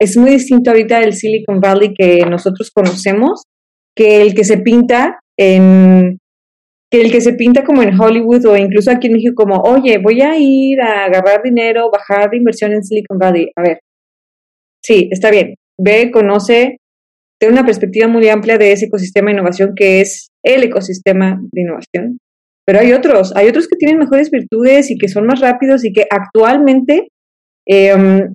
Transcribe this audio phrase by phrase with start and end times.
[0.00, 3.44] es muy distinto ahorita el Silicon Valley que nosotros conocemos
[3.96, 6.18] que el que se pinta en
[6.90, 9.98] que el que se pinta como en Hollywood o incluso aquí en México como, oye,
[9.98, 13.50] voy a ir a agarrar dinero, bajar de inversión en Silicon Valley.
[13.56, 13.80] A ver,
[14.80, 15.54] sí, está bien.
[15.76, 16.76] Ve, conoce,
[17.40, 21.62] tiene una perspectiva muy amplia de ese ecosistema de innovación que es el ecosistema de
[21.62, 22.18] innovación.
[22.66, 25.92] Pero hay otros, hay otros que tienen mejores virtudes y que son más rápidos y
[25.92, 27.08] que actualmente,
[27.66, 28.32] em,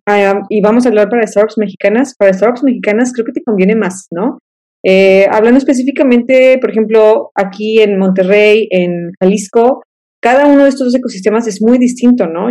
[0.49, 4.07] y vamos a hablar para startups mexicanas, para startups mexicanas creo que te conviene más,
[4.11, 4.39] ¿no?
[4.85, 9.83] Eh, hablando específicamente, por ejemplo, aquí en Monterrey, en Jalisco,
[10.21, 12.49] cada uno de estos dos ecosistemas es muy distinto, ¿no?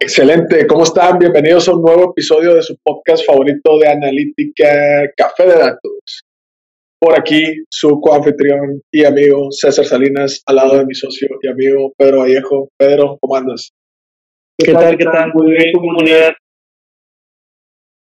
[0.00, 1.18] Excelente, ¿cómo están?
[1.18, 6.27] Bienvenidos a un nuevo episodio de su podcast favorito de analítica Café de Datos.
[7.00, 11.92] Por aquí, su coanfitrión y amigo César Salinas, al lado de mi socio y amigo
[11.96, 12.70] Pedro Vallejo.
[12.76, 13.70] Pedro, ¿cómo andas?
[14.58, 15.32] ¿Qué, tal, qué tal?
[15.32, 16.32] Muy bien, comunidad.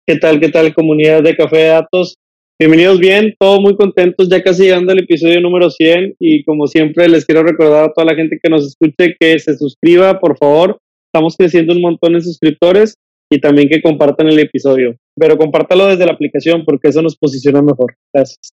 [0.07, 2.17] ¿Qué tal, qué tal, comunidad de Café de Datos?
[2.61, 7.09] Bienvenidos bien, todos muy contentos, ya casi llegando al episodio número 100 y como siempre
[7.09, 10.79] les quiero recordar a toda la gente que nos escuche que se suscriba, por favor.
[11.13, 12.95] Estamos creciendo un montón de suscriptores
[13.31, 17.63] y también que compartan el episodio, pero compártalo desde la aplicación porque eso nos posiciona
[17.63, 17.97] mejor.
[18.13, 18.53] Gracias.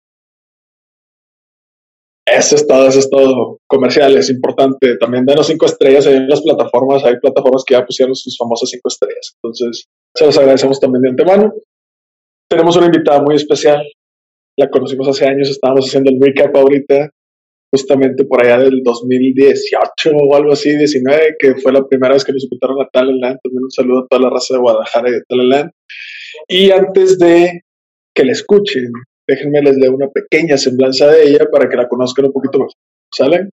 [2.26, 3.10] Eso es todo, eso es.
[3.68, 4.98] Comercial es importante.
[4.98, 7.04] También denos cinco estrellas en las plataformas.
[7.06, 9.36] Hay plataformas que ya pusieron sus famosas cinco estrellas.
[9.36, 11.54] Entonces, se los agradecemos también de antemano.
[12.50, 13.84] Tenemos una invitada muy especial.
[14.58, 15.50] La conocimos hace años.
[15.50, 17.12] Estábamos haciendo el recap ahorita,
[17.72, 22.34] justamente por allá del 2018 o algo así, 19, que fue la primera vez que
[22.34, 23.38] nos invitaron a Talentland.
[23.44, 25.72] También un saludo a toda la raza de Guadalajara y de Talentland.
[26.48, 27.62] Y antes de
[28.16, 28.92] que la escuchen,
[29.28, 32.74] déjenme les leo una pequeña semblanza de ella para que la conozcan un poquito más.
[33.14, 33.50] ¿Sale?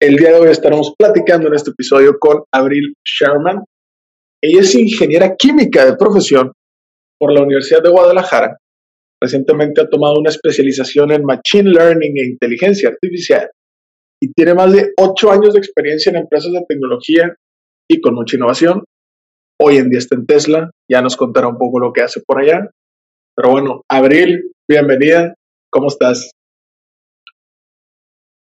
[0.00, 3.64] El día de hoy estaremos platicando en este episodio con Abril Sherman.
[4.42, 6.52] Ella es ingeniera química de profesión
[7.18, 8.56] por la Universidad de Guadalajara.
[9.20, 13.50] Recientemente ha tomado una especialización en Machine Learning e Inteligencia Artificial
[14.22, 17.34] y tiene más de ocho años de experiencia en empresas de tecnología
[17.90, 18.84] y con mucha innovación.
[19.60, 22.40] Hoy en día está en Tesla, ya nos contará un poco lo que hace por
[22.40, 22.70] allá.
[23.34, 25.34] Pero bueno, Abril, bienvenida,
[25.70, 26.30] ¿cómo estás?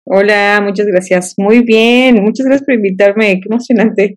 [0.05, 1.33] Hola, muchas gracias.
[1.37, 4.15] Muy bien, muchas gracias por invitarme, qué emocionante.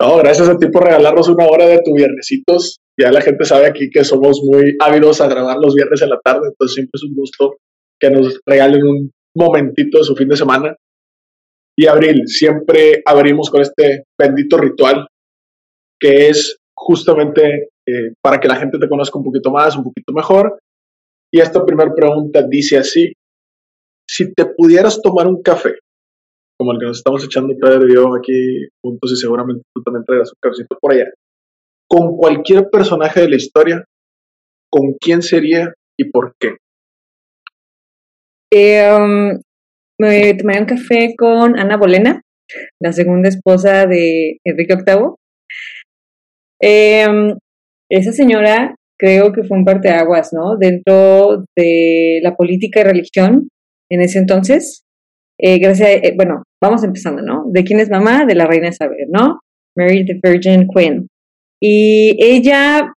[0.00, 2.80] No, gracias a ti por regalarnos una hora de tu viernesitos.
[3.00, 6.18] Ya la gente sabe aquí que somos muy ávidos a grabar los viernes en la
[6.18, 7.58] tarde, entonces siempre es un gusto
[8.00, 10.74] que nos regalen un momentito de su fin de semana.
[11.78, 15.06] Y Abril, siempre abrimos con este bendito ritual
[16.00, 20.12] que es justamente eh, para que la gente te conozca un poquito más, un poquito
[20.12, 20.58] mejor.
[21.32, 23.12] Y esta primera pregunta dice así,
[24.08, 25.74] si te pudieras tomar un café,
[26.58, 30.04] como el que nos estamos echando Pedro y yo aquí juntos y seguramente tú también
[30.04, 31.06] traigas un cafecito por allá,
[31.88, 33.84] con cualquier personaje de la historia,
[34.70, 36.56] ¿con quién sería y por qué?
[38.52, 39.40] Eh, um,
[39.98, 42.20] me tomaría un café con Ana Bolena,
[42.80, 45.14] la segunda esposa de Enrique VIII.
[46.60, 47.34] Eh,
[47.98, 50.56] esa señora creo que fue un parteaguas, ¿no?
[50.56, 53.48] Dentro de la política y religión
[53.90, 54.84] en ese entonces.
[55.38, 57.44] Eh, gracias, eh, bueno, vamos empezando, ¿no?
[57.50, 58.24] ¿De quién es mamá?
[58.24, 59.40] De la reina Isabel, ¿no?
[59.76, 61.08] Mary the Virgin Queen.
[61.60, 62.92] Y ella,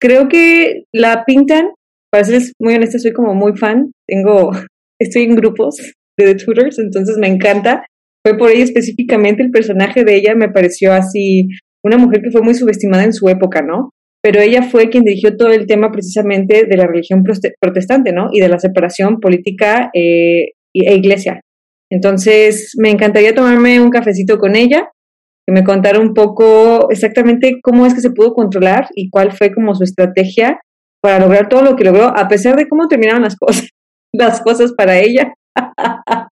[0.00, 1.68] creo que la pintan,
[2.10, 4.50] para ser muy honesta, soy como muy fan, tengo,
[5.00, 5.76] estoy en grupos
[6.18, 7.86] de The Tutors, entonces me encanta.
[8.26, 11.48] Fue por ella específicamente el personaje de ella, me pareció así
[11.84, 13.90] una mujer que fue muy subestimada en su época, ¿no?
[14.22, 17.24] Pero ella fue quien dirigió todo el tema precisamente de la religión
[17.60, 18.28] protestante, ¿no?
[18.32, 21.40] Y de la separación política eh, e iglesia.
[21.90, 24.88] Entonces, me encantaría tomarme un cafecito con ella,
[25.46, 29.52] que me contara un poco exactamente cómo es que se pudo controlar y cuál fue
[29.52, 30.60] como su estrategia
[31.02, 33.68] para lograr todo lo que logró, a pesar de cómo terminaron las cosas,
[34.14, 35.34] las cosas para ella.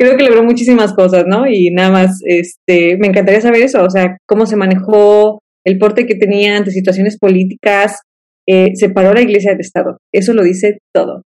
[0.00, 1.46] creo que logró muchísimas cosas, ¿no?
[1.46, 6.06] Y nada más, este, me encantaría saber eso, o sea, cómo se manejó el porte
[6.06, 8.00] que tenía ante situaciones políticas,
[8.48, 9.98] eh, separó la iglesia del Estado.
[10.12, 11.22] Eso lo dice todo.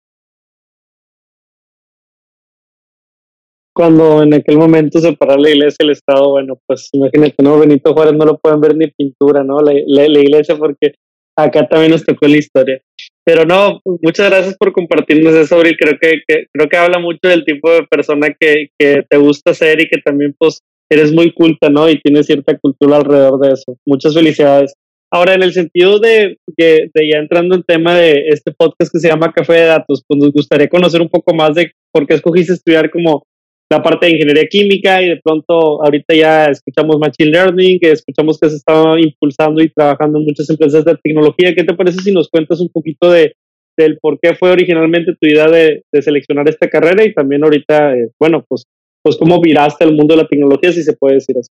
[3.75, 7.59] Cuando en aquel momento separó la iglesia del Estado, bueno, pues imagínate, ¿no?
[7.59, 9.61] Benito Juárez no lo pueden ver ni pintura, ¿no?
[9.61, 10.95] La, la, la iglesia porque
[11.39, 12.83] acá también nos tocó la historia.
[13.25, 15.77] Pero no, muchas gracias por compartirnos eso, Abril.
[15.79, 19.81] Creo que, creo que habla mucho del tipo de persona que, que te gusta ser
[19.81, 20.61] y que también pues
[20.95, 21.89] eres muy culta, ¿no?
[21.89, 23.77] Y tienes cierta cultura alrededor de eso.
[23.87, 24.75] Muchas felicidades.
[25.11, 28.99] Ahora, en el sentido de, de, de, ya entrando en tema de este podcast que
[28.99, 32.15] se llama Café de Datos, pues nos gustaría conocer un poco más de por qué
[32.15, 33.25] escogiste estudiar como
[33.71, 38.39] la parte de ingeniería química y de pronto ahorita ya escuchamos machine learning, que escuchamos
[38.39, 41.55] que se está impulsando y trabajando en muchas empresas de tecnología.
[41.55, 43.35] ¿Qué te parece si nos cuentas un poquito de
[43.77, 48.11] del por qué fue originalmente tu idea de, seleccionar esta carrera y también ahorita, eh,
[48.21, 48.67] bueno, pues,
[49.03, 51.51] pues cómo viraste al mundo de la tecnología, si se puede decir así.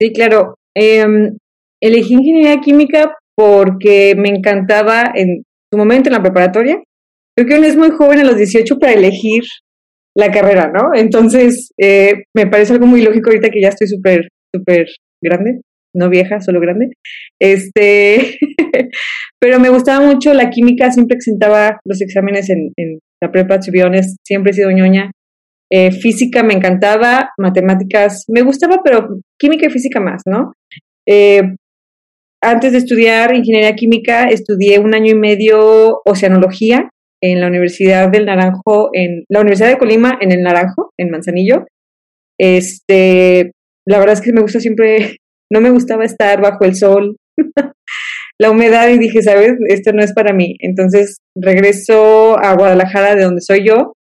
[0.00, 0.56] Sí, claro.
[0.76, 1.36] Em,
[1.82, 6.82] elegí ingeniería química porque me encantaba en su momento en la preparatoria.
[7.36, 9.42] Creo que uno es muy joven a los 18 para elegir
[10.16, 10.94] la carrera, ¿no?
[10.94, 14.86] Entonces, eh, me parece algo muy lógico ahorita que ya estoy súper, súper
[15.22, 15.60] grande,
[15.94, 16.90] no vieja, solo grande.
[17.40, 18.38] Este,
[19.40, 22.72] pero me gustaba mucho la química, siempre presentaba los exámenes en,
[23.20, 23.72] la prepa, to
[24.24, 25.10] siempre he sido ñoña.
[25.72, 29.08] Eh, física me encantaba, matemáticas me gustaba, pero
[29.38, 30.52] química y física más, ¿no?
[31.06, 31.42] Eh,
[32.42, 36.90] antes de estudiar ingeniería química, estudié un año y medio oceanología
[37.22, 41.64] en la Universidad del Naranjo, en la Universidad de Colima, en el Naranjo, en Manzanillo.
[42.38, 43.52] Este,
[43.86, 45.16] la verdad es que me gusta siempre,
[45.50, 47.16] no me gustaba estar bajo el sol,
[48.38, 50.56] la humedad y dije, sabes, esto no es para mí.
[50.58, 53.94] Entonces regreso a Guadalajara, de donde soy yo,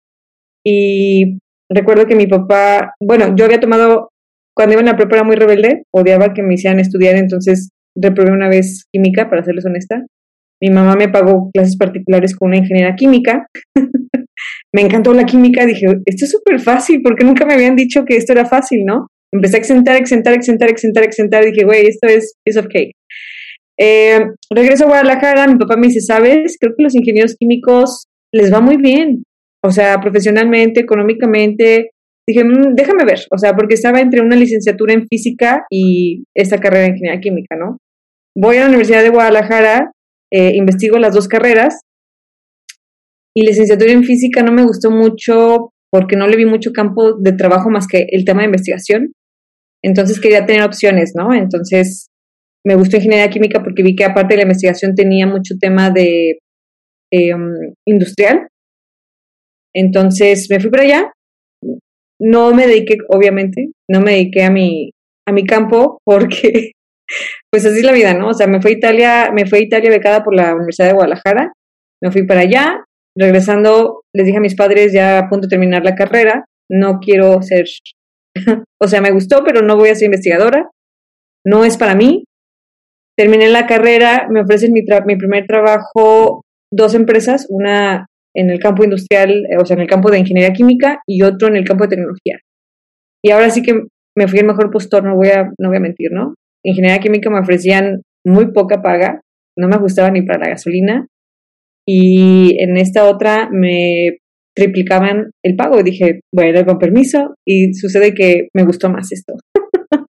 [0.66, 1.38] y
[1.74, 4.10] recuerdo que mi papá, bueno, yo había tomado,
[4.56, 8.50] cuando iba en la prepa muy rebelde, odiaba que me hicieran estudiar, entonces reprobé una
[8.50, 10.06] vez química, para serles honesta.
[10.62, 13.48] Mi mamá me pagó clases particulares con una ingeniera química.
[14.74, 18.16] me encantó la química, dije, esto es súper fácil, porque nunca me habían dicho que
[18.16, 19.08] esto era fácil, ¿no?
[19.34, 22.92] Empecé a exentar, exentar, exentar, exentar, exentar, dije, güey, esto es piece of cake.
[23.80, 24.20] Eh,
[24.54, 26.58] regreso a Guadalajara, mi papá me dice, ¿sabes?
[26.60, 29.24] Creo que los ingenieros químicos les va muy bien,
[29.64, 31.92] o sea, profesionalmente, económicamente.
[32.28, 36.58] Dije, mm, déjame ver, o sea, porque estaba entre una licenciatura en física y esta
[36.58, 37.78] carrera de ingeniería química, ¿no?
[38.36, 39.92] Voy a la Universidad de Guadalajara,
[40.32, 41.82] eh, investigo las dos carreras
[43.36, 47.34] y licenciatura en física no me gustó mucho porque no le vi mucho campo de
[47.34, 49.14] trabajo más que el tema de investigación.
[49.84, 51.34] Entonces quería tener opciones, ¿no?
[51.34, 52.08] Entonces
[52.66, 56.40] me gustó ingeniería química porque vi que aparte de la investigación tenía mucho tema de
[57.12, 58.48] em, industrial.
[59.74, 61.14] Entonces me fui para allá.
[62.20, 64.92] No me dediqué, obviamente, no me dediqué a mi,
[65.28, 66.72] a mi campo porque
[67.52, 68.30] pues así es la vida, ¿no?
[68.30, 70.94] O sea, me fui a Italia, me fui a Italia becada por la Universidad de
[70.94, 71.52] Guadalajara,
[72.02, 72.86] me fui para allá,
[73.18, 77.42] regresando les dije a mis padres ya a punto de terminar la carrera, no quiero
[77.42, 77.66] ser,
[78.82, 80.70] o sea, me gustó, pero no voy a ser investigadora,
[81.46, 82.26] no es para mí.
[83.18, 88.84] Terminé la carrera, me ofrecen mi, mi primer trabajo, dos empresas, una en el campo
[88.84, 91.96] industrial, o sea, en el campo de ingeniería química y otro en el campo de
[91.96, 92.40] tecnología.
[93.24, 93.84] Y ahora sí que
[94.18, 96.36] me fui el mejor postor, no voy a, no voy a mentir, ¿no?
[96.64, 99.22] ingeniería química me ofrecían muy poca paga,
[99.58, 101.08] no me gustaba ni para la gasolina,
[101.88, 104.18] y en esta otra me
[104.56, 109.34] triplicaban el pago y dije, bueno, con permiso, y sucede que me gustó más esto.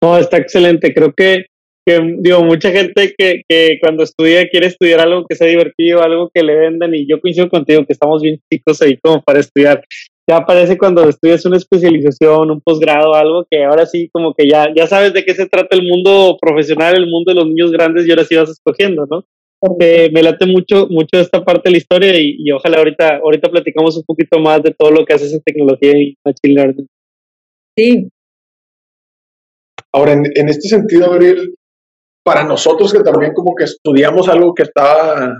[0.00, 0.94] No, está excelente.
[0.94, 1.46] Creo que,
[1.88, 6.30] que digo, mucha gente que, que, cuando estudia quiere estudiar algo que sea divertido, algo
[6.34, 9.82] que le vendan, y yo coincido contigo que estamos bien chicos ahí como para estudiar
[10.28, 14.66] ya aparece cuando estudias una especialización, un posgrado, algo que ahora sí como que ya,
[14.76, 18.06] ya sabes de qué se trata el mundo profesional, el mundo de los niños grandes
[18.06, 19.24] y ahora sí vas escogiendo, ¿no?
[19.58, 23.96] Porque me late mucho, mucho esta parte de la historia y, ojalá ahorita, ahorita platicamos
[23.96, 26.86] un poquito más de todo lo que haces en tecnología y machine learning.
[27.76, 28.08] Sí.
[29.94, 31.54] Ahora, en, en este sentido, Gabriel,
[32.28, 35.34] para nosotros que también como que estudiamos algo que está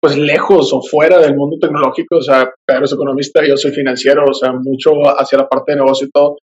[0.00, 4.22] pues lejos o fuera del mundo tecnológico, o sea, Pedro es economista, yo soy financiero,
[4.30, 6.36] o sea, mucho hacia la parte de negocio y todo.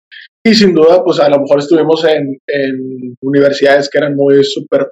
[0.45, 4.91] Y sin duda, pues a lo mejor estuvimos en, en universidades que eran muy súper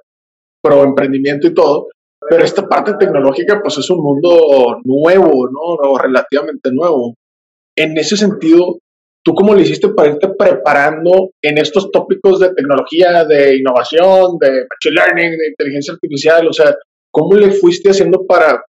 [0.63, 1.87] pro emprendimiento y todo,
[2.29, 5.89] pero esta parte tecnológica, pues es un mundo nuevo, ¿no?
[5.89, 7.15] O relativamente nuevo.
[7.75, 8.77] En ese sentido,
[9.23, 14.65] ¿tú cómo le hiciste para irte preparando en estos tópicos de tecnología, de innovación, de
[14.69, 16.47] machine learning, de inteligencia artificial?
[16.47, 16.75] O sea,
[17.13, 18.65] ¿Cómo le fuiste haciendo para,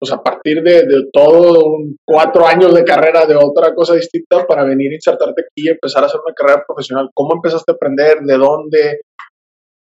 [0.00, 1.76] pues a partir de, todo
[2.06, 6.02] cuatro años de carrera de otra cosa distinta, para venir a insertarte aquí y empezar
[6.02, 7.10] a hacer una carrera profesional?
[7.12, 8.20] ¿Cómo empezaste a aprender?
[8.22, 9.00] ¿De dónde?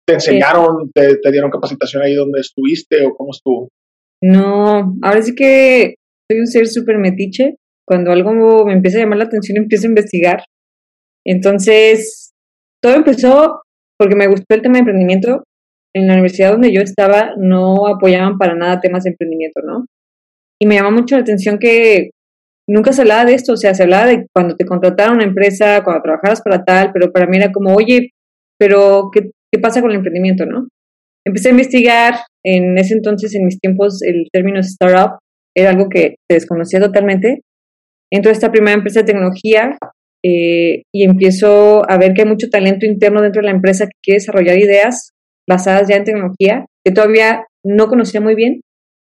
[0.07, 0.91] ¿Te enseñaron?
[0.93, 3.69] Te, dieron capacitación ahí donde estuviste o cómo estuvo?
[4.21, 5.95] No, ahora sí que
[6.29, 7.55] soy un ser súper metiche.
[7.91, 10.45] Cuando algo me empieza a llamar la atención, empiezo a investigar.
[11.27, 12.31] Entonces,
[12.81, 13.63] todo empezó
[14.00, 15.43] porque me gustó el tema de emprendimiento
[15.93, 19.88] en la universidad donde yo estaba no apoyaban para nada temas de emprendimiento, ¿no?
[20.57, 22.12] Y me llama mucho la atención que
[22.65, 25.83] nunca se hablaba de esto, o sea, se hablaba de cuando te contrataron una empresa,
[25.83, 28.12] cuando trabajabas para tal, pero para mí era como, oye,
[28.57, 30.69] pero ¿qué, qué pasa con el emprendimiento, no?
[31.27, 32.13] Empecé a investigar,
[32.45, 35.19] en ese entonces, en mis tiempos, el término startup
[35.53, 37.41] era algo que se desconocía totalmente.
[38.12, 39.77] Entro a esta primera empresa de tecnología
[40.24, 43.98] eh, y empiezo a ver que hay mucho talento interno dentro de la empresa que
[44.03, 45.12] quiere desarrollar ideas
[45.50, 48.62] basadas ya en tecnología, que todavía no conocía muy bien,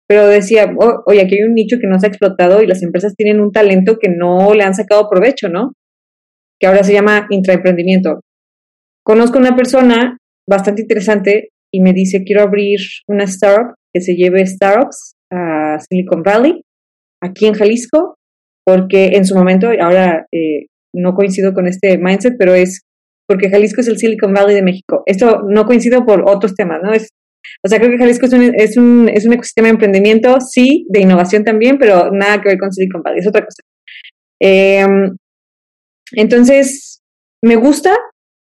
[0.08, 2.84] pero decía, oh, oye, aquí hay un nicho que no se ha explotado y las
[2.84, 5.74] empresas tienen un talento que no le han sacado provecho, ¿no?
[6.60, 8.20] Que ahora se llama intraemprendimiento.
[9.04, 14.46] Conozco una persona bastante interesante y me dice, quiero abrir una startup que se lleve
[14.46, 16.62] startups a Silicon Valley,
[17.22, 18.16] aquí en Jalisco,
[18.66, 22.82] porque en su momento, ahora eh, no coincido con este mindset, pero es
[23.28, 25.04] porque Jalisco es el Silicon Valley de México.
[25.06, 26.94] Esto no coincido por otros temas, ¿no?
[26.94, 27.10] Es,
[27.64, 30.86] o sea, creo que Jalisco es un, es, un, es un ecosistema de emprendimiento, sí,
[30.90, 33.62] de innovación también, pero nada que ver con Silicon Valley, es otra cosa.
[34.42, 35.16] Em,
[36.14, 37.02] entonces,
[37.42, 37.96] me gusta,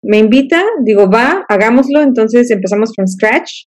[0.02, 3.64] me invita, digo, va, hagámoslo, entonces empezamos from scratch.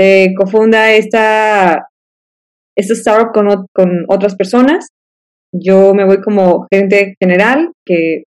[0.00, 1.88] Eh, cofunda esta,
[2.76, 4.88] esta startup con, con otras personas.
[5.52, 8.24] Yo me voy como gerente general, que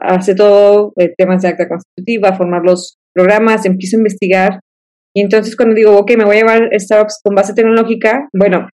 [0.00, 4.60] hace todo, temas de acta constitutiva, formar los programas, empiezo a investigar.
[5.14, 8.68] Y entonces cuando digo, ok, me voy a llevar startups con base tecnológica, bueno,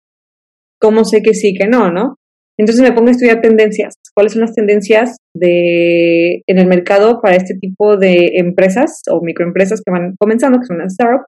[0.79, 2.15] ¿cómo sé que sí, que no, no?
[2.59, 3.95] Entonces me pongo a estudiar tendencias.
[4.15, 9.81] ¿Cuáles son las tendencias de, en el mercado para este tipo de empresas o microempresas
[9.85, 11.25] que van comenzando, que son las startups?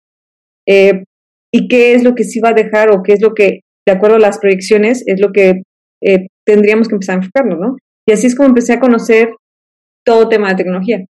[0.67, 1.03] Eh,
[1.51, 3.93] ¿Y qué es lo que sí va a dejar o qué es lo que, de
[3.93, 5.61] acuerdo a las proyecciones, es lo que
[6.03, 7.77] eh, tendríamos que empezar a enfocarnos, ¿no?
[8.07, 9.29] Y así es como empecé a conocer
[10.03, 11.05] todo tema de tecnología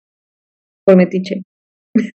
[0.84, 1.42] por Metiche.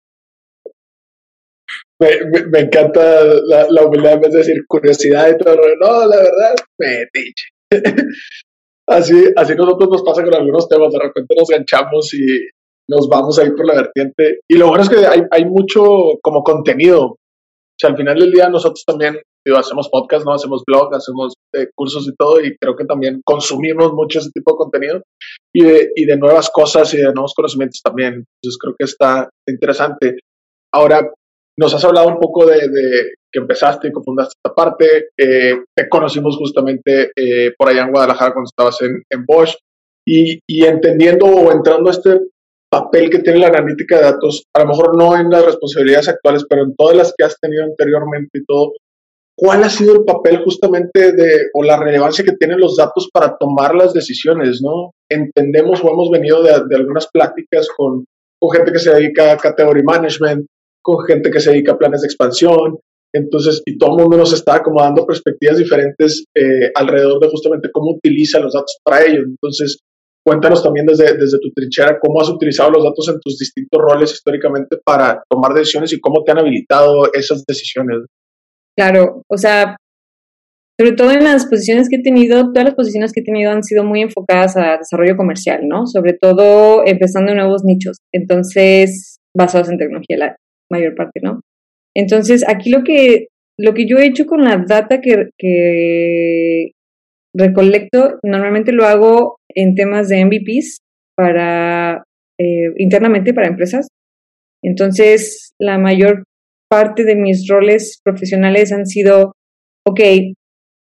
[2.00, 5.56] Me, encanta la, la, humildad en vez de decir curiosidad y todo.
[5.80, 7.48] No, la verdad, metiche.
[8.87, 12.25] así, así nosotros nos pasa con algunos temas, de repente nos ganchamos y
[12.88, 14.38] nos vamos a ir por la vertiente.
[14.48, 15.82] Y lo bueno es que hay, hay mucho
[16.22, 17.04] como contenido.
[17.04, 17.18] O
[17.76, 19.20] sea, al final del día nosotros también
[19.56, 20.34] hacemos podcast, ¿no?
[20.34, 24.52] Hacemos blog, hacemos eh, cursos y todo, y creo que también consumimos mucho ese tipo
[24.52, 25.02] de contenido
[25.55, 28.25] y de, y de nuevas cosas y de nuevos conocimientos también.
[28.43, 30.19] Entonces creo que está interesante.
[30.73, 31.11] Ahora,
[31.59, 32.61] nos has hablado un poco de,
[33.33, 35.09] que empezaste y cofundaste esta parte.
[35.19, 39.57] Eh, te conocimos justamente eh, por allá en Guadalajara cuando estabas en, en Bosch
[40.07, 42.21] y, y, entendiendo o entrando a este
[42.71, 46.45] papel que tiene la analítica de datos, a lo mejor no en las responsabilidades actuales,
[46.49, 48.73] pero en todas las que has tenido anteriormente y todo,
[49.38, 53.37] ¿cuál ha sido el papel justamente de, o la relevancia que tienen los datos para
[53.38, 54.90] tomar las decisiones, ¿no?
[55.09, 58.04] Entendemos o hemos venido de, algunas pláticas con,
[58.40, 60.47] con, gente que se dedica a category management,
[60.83, 62.78] con gente que se dedica a planes de expansión,
[63.14, 67.71] entonces, y todo el mundo nos está como dando perspectivas diferentes eh, alrededor de justamente
[67.73, 69.23] cómo utiliza los datos para ello.
[69.23, 69.78] Entonces,
[70.26, 74.12] cuéntanos también desde, desde tu trinchera cómo has utilizado los datos en tus distintos roles
[74.12, 78.04] históricamente para tomar decisiones y cómo te han habilitado esas decisiones.
[78.78, 79.76] Claro, o sea,
[80.78, 83.64] sobre todo en las posiciones que he tenido, todas las posiciones que he tenido han
[83.64, 85.88] sido muy enfocadas a desarrollo comercial, ¿no?
[85.88, 90.37] Sobre todo empezando nuevos nichos, entonces basados en tecnología la
[90.70, 91.40] mayor parte, ¿no?
[91.97, 93.26] Entonces, aquí lo que,
[93.58, 96.70] lo que yo he hecho con la data que, que
[97.35, 100.82] recolecto, normalmente lo hago en temas de MVPs
[101.16, 102.04] para
[102.38, 103.88] eh, internamente para empresas.
[104.62, 106.23] Entonces, la mayor
[106.68, 109.32] parte de mis roles profesionales han sido,
[109.87, 110.00] ok,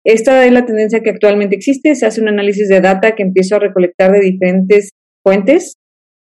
[0.06, 3.56] esta es la tendencia que actualmente existe, se hace un análisis de data que empiezo
[3.56, 4.90] a recolectar de diferentes
[5.24, 5.74] fuentes.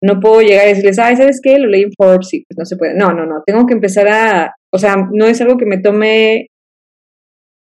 [0.02, 1.58] No puedo llegar y decirles, ay, ¿sabes qué?
[1.58, 2.94] Lo leí en Forbes y pues no se puede.
[2.94, 6.48] No, no, no, tengo que empezar a, o sea, no es algo que me tome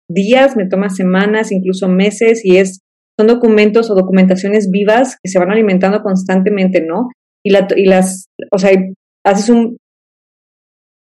[0.09, 2.79] días, me toma semanas, incluso meses y es,
[3.19, 7.09] son documentos o documentaciones vivas que se van alimentando constantemente, ¿no?
[7.43, 8.71] Y, y las, o sea,
[9.25, 9.77] haces un,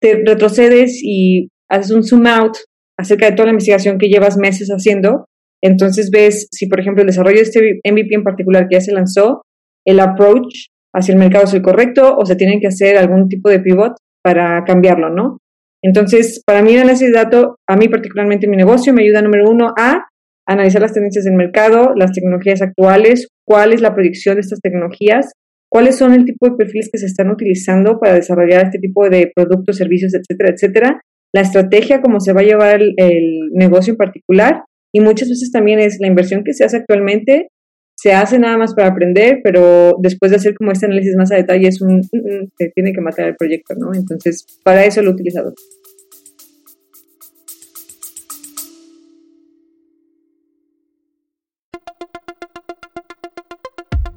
[0.00, 2.56] te retrocedes y haces un zoom out
[2.98, 5.26] acerca de toda la investigación que llevas meses haciendo.
[5.62, 8.92] Entonces ves si, por ejemplo, el desarrollo de este MVP en particular que ya se
[8.92, 9.42] lanzó,
[9.86, 13.48] el approach hacia el mercado es el correcto o se tienen que hacer algún tipo
[13.48, 13.92] de pivot
[14.22, 15.38] para cambiarlo, ¿no?
[15.82, 19.48] Entonces, para mí el análisis de datos, a mí particularmente mi negocio, me ayuda, número
[19.48, 20.08] uno, a
[20.46, 25.32] analizar las tendencias del mercado, las tecnologías actuales, cuál es la proyección de estas tecnologías
[25.70, 29.32] cuáles son el tipo de perfiles que se están utilizando para desarrollar este tipo de
[29.34, 31.00] productos, servicios, etcétera, etcétera,
[31.32, 35.78] la estrategia, cómo se va a llevar el, negocio en particular y muchas veces también
[35.78, 37.48] es la inversión que se hace actualmente,
[37.96, 41.36] se hace nada más para aprender, pero después de hacer como este análisis más a
[41.36, 43.92] detalle es un, se tiene que matar el proyecto, ¿no?
[43.94, 45.54] Entonces, para eso lo he utilizado.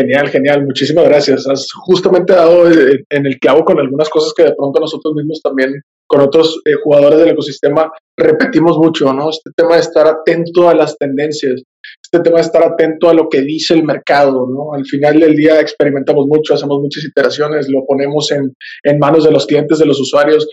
[0.00, 0.64] Genial, genial.
[0.64, 1.46] Muchísimas gracias.
[1.46, 5.42] Has justamente dado eh, en el clavo con algunas cosas que de pronto nosotros mismos
[5.42, 5.74] también,
[6.06, 9.28] con otros eh, jugadores del ecosistema, repetimos mucho, ¿no?
[9.28, 11.62] Este tema de estar atento a las tendencias,
[12.02, 14.72] este tema de estar atento a lo que dice el mercado, ¿no?
[14.72, 18.54] Al final del día experimentamos mucho, hacemos muchas iteraciones, lo ponemos en,
[18.84, 20.48] en manos de los clientes, de los usuarios.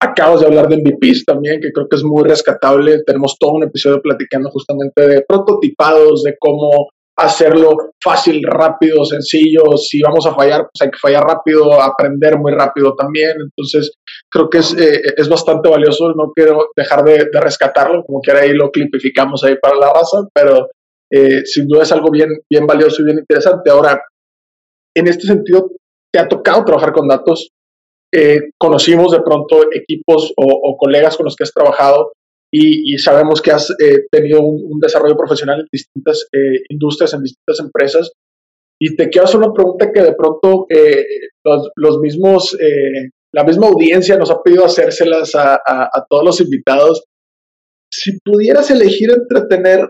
[0.00, 3.02] Acabas de hablar de MVPs también, que creo que es muy rescatable.
[3.04, 6.90] Tenemos todo un episodio platicando justamente de prototipados, de cómo
[7.22, 9.76] hacerlo fácil, rápido, sencillo.
[9.76, 13.36] Si vamos a fallar, pues hay que fallar rápido, aprender muy rápido también.
[13.40, 13.94] Entonces,
[14.30, 16.12] creo que es, eh, es bastante valioso.
[16.14, 20.68] No quiero dejar de, rescatarlo, como quiera ahí lo clipificamos ahí para la raza, pero
[21.10, 23.70] eh, sin duda es algo bien, bien valioso y bien interesante.
[23.70, 24.02] Ahora,
[24.94, 25.70] en este sentido,
[26.12, 27.50] te ha tocado trabajar con datos.
[28.14, 32.12] Eh, conocimos de pronto equipos o, o colegas con los que has trabajado
[32.54, 37.60] y, sabemos que has eh, tenido un, desarrollo profesional en distintas eh, industrias, en distintas
[37.60, 38.12] empresas.
[38.78, 41.06] Y te quiero hacer una pregunta que de pronto eh,
[41.76, 42.56] los, mismos,
[43.32, 47.04] la misma audiencia nos ha pedido hacérselas a, a, todos los invitados.
[47.90, 49.88] Si pudieras elegir entre tener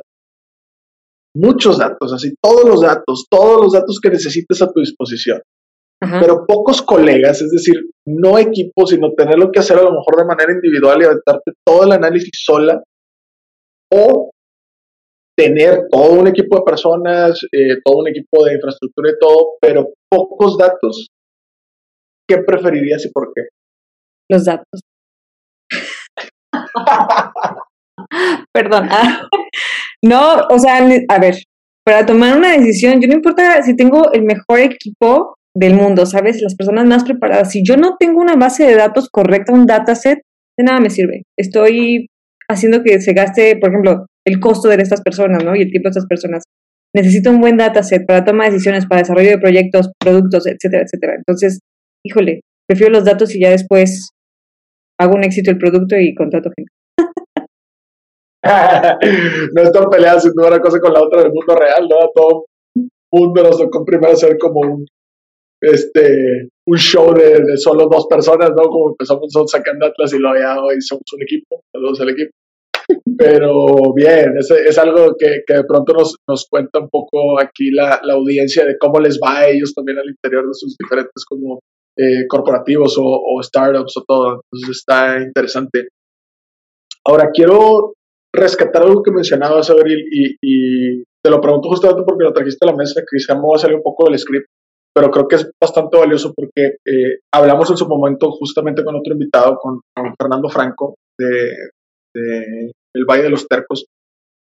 [1.34, 5.40] muchos datos, así todos los datos, todos los datos que necesites a tu disposición,
[6.20, 10.24] pero pocos colegas, es decir, no equipos, sino tenerlo que hacer a lo mejor de
[10.24, 12.82] manera individual y aventarte todo el análisis sola,
[13.92, 14.30] o
[15.36, 19.92] tener todo un equipo de personas, eh, todo un equipo de infraestructura y todo, pero
[20.10, 21.08] pocos datos.
[22.28, 23.42] ¿Qué preferirías y por qué?
[24.30, 24.80] Los datos.
[28.52, 28.88] Perdón.
[30.04, 31.36] no, o sea, a ver,
[31.84, 36.40] para tomar una decisión, yo no importa si tengo el mejor equipo del mundo, ¿sabes?
[36.40, 37.50] Las personas más preparadas.
[37.50, 40.20] Si yo no tengo una base de datos correcta, un dataset,
[40.58, 41.22] de nada me sirve.
[41.38, 42.06] Estoy
[42.48, 45.54] haciendo que se gaste, por ejemplo, el costo de estas personas, ¿no?
[45.56, 46.44] Y el tiempo de estas personas.
[46.94, 51.14] Necesito un buen dataset para tomar decisiones, para desarrollo de proyectos, productos, etcétera, etcétera.
[51.16, 51.60] Entonces,
[52.04, 54.10] híjole, prefiero los datos y ya después
[55.00, 56.70] hago un éxito el producto y contrato gente.
[59.54, 61.96] no están peleadas sin una cosa con la otra del mundo real, ¿no?
[62.14, 62.46] Todo
[63.12, 64.86] mundo nos tocó primero hacer como un
[65.62, 68.64] este, un show de, solo dos personas, ¿no?
[68.64, 72.30] Como empezamos sacando Atlas y lo había hoy somos un equipo, saludos al equipo.
[73.16, 77.70] Pero bien, es, es algo que, que, de pronto nos, nos cuenta un poco aquí
[77.70, 81.24] la, la, audiencia de cómo les va a ellos también al interior de sus diferentes
[81.24, 81.60] como
[81.96, 84.40] eh, corporativos o, startups o todo.
[84.50, 85.88] Entonces está interesante.
[87.04, 87.94] Ahora quiero
[88.34, 92.72] rescatar algo que mencionabas, Abril, y, y te lo pregunto justamente porque lo trajiste a
[92.72, 94.46] la mesa, que quizá me a salir un poco del script
[94.94, 99.14] pero creo que es bastante valioso porque eh, hablamos en su momento justamente con otro
[99.14, 99.80] invitado, con,
[100.18, 103.86] Fernando Franco, de, El Valle de los Tercos,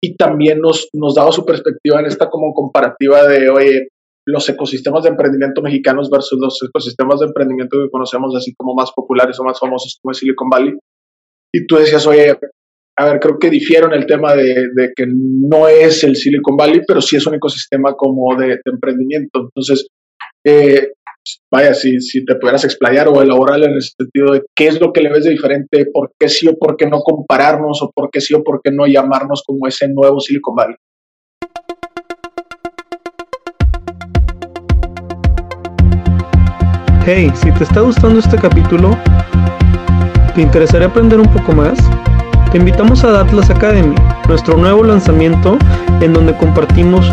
[0.02, 3.88] y también nos, nos daba su perspectiva en esta como comparativa de, oye,
[4.26, 8.90] los ecosistemas de emprendimiento mexicanos versus los ecosistemas de emprendimiento que conocemos así como más
[8.92, 10.74] populares o más famosos como Silicon Valley.
[11.54, 12.36] Y tú decías, oye,
[12.98, 16.56] a ver, creo que difiero en el tema de, de, que no es el Silicon
[16.56, 19.40] Valley, pero sí es un ecosistema como de, de emprendimiento.
[19.40, 19.86] Entonces,
[21.50, 24.92] vaya, si, si te pudieras explayar o elaborar en el sentido de qué es lo
[24.92, 28.10] que le ves de diferente, por qué sí o por qué no compararnos, o por
[28.10, 30.76] qué sí o por qué no llamarnos como ese nuevo Silicon Valley.
[37.04, 38.96] Hey, si te está gustando este capítulo,
[40.36, 41.76] ¿te interesaría aprender un poco más?
[42.52, 43.96] Te invitamos a Datlas Academy,
[44.28, 45.58] nuestro nuevo lanzamiento
[46.00, 47.12] en donde compartimos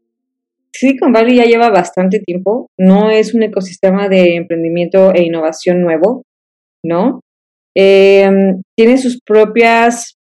[0.73, 6.23] Silicon Valley ya lleva bastante tiempo, no es un ecosistema de emprendimiento e innovación nuevo,
[6.83, 7.21] ¿no?
[7.75, 10.15] Em, tiene sus propias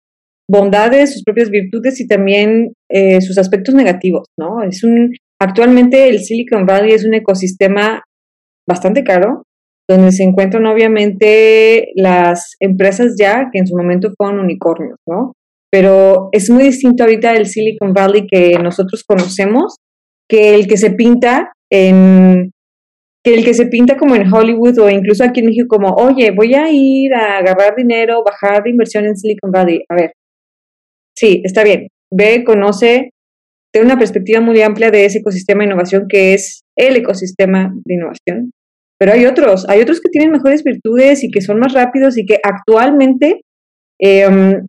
[0.50, 4.64] bondades, sus propias virtudes y también eh, sus aspectos negativos, ¿no?
[4.64, 8.04] Es un, actualmente el Silicon Valley es un ecosistema
[8.68, 9.44] bastante caro,
[9.90, 15.34] donde se encuentran obviamente las empresas ya que en su momento fueron unicornios, ¿no?
[15.72, 19.76] Pero es muy distinto ahorita el Silicon Valley que nosotros conocemos
[20.30, 22.52] que el que se pinta en
[23.24, 26.32] que el que se pinta como en Hollywood o incluso aquí en México como, oye,
[26.32, 29.84] voy a ir a agarrar dinero, bajar de inversión en Silicon Valley.
[29.90, 30.14] A ver,
[31.18, 31.88] sí, está bien.
[32.10, 33.10] Ve, conoce,
[33.74, 37.96] tiene una perspectiva muy amplia de ese ecosistema de innovación que es el ecosistema de
[37.96, 38.52] innovación.
[39.00, 42.26] Pero hay otros, hay otros que tienen mejores virtudes y que son más rápidos y
[42.26, 43.42] que actualmente,
[44.00, 44.66] em,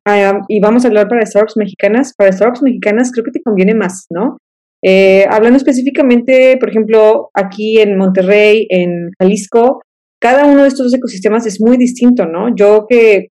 [0.48, 4.06] y vamos a hablar para startups mexicanas, para startups mexicanas creo que te conviene más,
[4.10, 4.38] ¿no?
[4.84, 9.82] Eh, hablando específicamente, por ejemplo, aquí en Monterrey, en Jalisco,
[10.20, 12.54] cada uno de estos ecosistemas es muy distinto, ¿no?
[12.54, 13.28] Yo que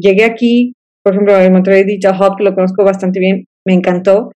[0.00, 4.32] llegué aquí, por ejemplo, en Monterrey Digital Hub, que lo conozco bastante bien, me encantó.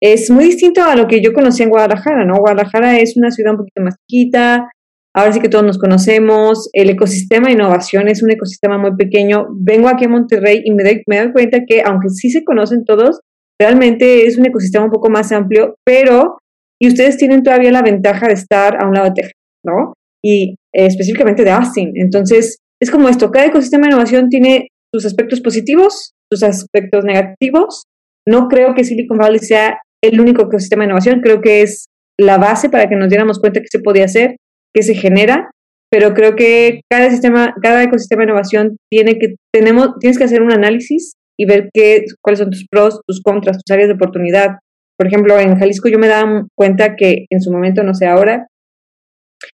[0.00, 2.38] Es muy distinto a lo que yo conocí en Guadalajara, ¿no?
[2.38, 4.68] Guadalajara es una ciudad un poquito más chiquita,
[5.14, 9.46] ahora sí que todos nos conocemos, el ecosistema de innovación es un ecosistema muy pequeño.
[9.54, 12.84] Vengo aquí a Monterrey y me doy, me doy cuenta que aunque sí se conocen
[12.84, 13.20] todos,
[13.60, 16.38] Realmente es un ecosistema un poco más amplio, pero,
[16.80, 19.32] y ustedes tienen todavía la ventaja de estar a un lado de Texas,
[19.64, 19.94] ¿no?
[20.22, 21.92] Y eh, específicamente de Austin.
[21.94, 27.84] Entonces, es como esto, cada ecosistema de innovación tiene sus aspectos positivos, sus aspectos negativos.
[28.26, 31.86] No creo que Silicon Valley sea el único ecosistema de innovación, creo que es
[32.18, 34.36] la base para que nos diéramos cuenta que se podía hacer,
[34.74, 35.50] que se genera,
[35.90, 40.42] pero creo que cada sistema, cada ecosistema de innovación tiene que, tenemos, tienes que hacer
[40.42, 44.56] un análisis y ver qué, cuáles son tus pros, tus contras, tus áreas de oportunidad.
[44.98, 48.46] Por ejemplo, en Jalisco yo me daba cuenta que en su momento, no sé ahora,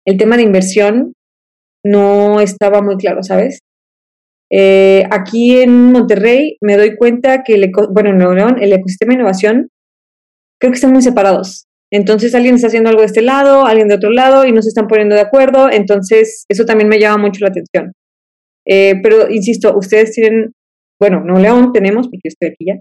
[0.06, 1.13] el tema de inversión
[1.86, 3.60] no estaba muy claro, ¿sabes?
[4.52, 9.12] Eh, aquí en Monterrey me doy cuenta que, el bueno, en Nuevo León, el ecosistema
[9.12, 9.70] de innovación,
[10.60, 11.66] creo que están muy separados.
[11.92, 14.70] Entonces alguien está haciendo algo de este lado, alguien de otro lado y no se
[14.70, 15.70] están poniendo de acuerdo.
[15.72, 17.94] Entonces eso también me llama mucho la atención.
[18.68, 20.52] Eh, pero insisto, ustedes tienen
[21.00, 22.80] bueno, no León tenemos, porque estoy aquí ya,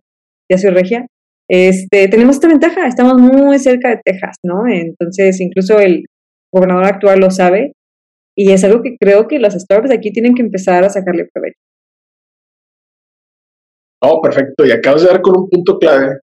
[0.51, 1.07] ya soy regia,
[1.49, 4.67] este, tenemos esta ventaja, estamos muy cerca de Texas, ¿no?
[4.69, 6.05] Entonces, incluso el
[6.53, 7.73] gobernador actual lo sabe
[8.37, 11.29] y es algo que creo que las startups de aquí tienen que empezar a sacarle
[11.33, 11.59] provecho.
[14.03, 14.67] Oh, perfecto.
[14.67, 16.19] Y acabas de dar con un punto clave,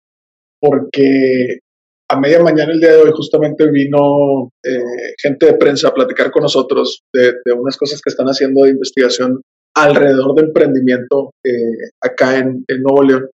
[0.61, 1.59] porque
[2.11, 6.31] a media mañana el día de hoy justamente vino eh, gente de prensa a platicar
[6.31, 9.41] con nosotros de, de, unas cosas que están haciendo de investigación
[9.75, 13.31] alrededor de emprendimiento eh, acá en, Nuevo León.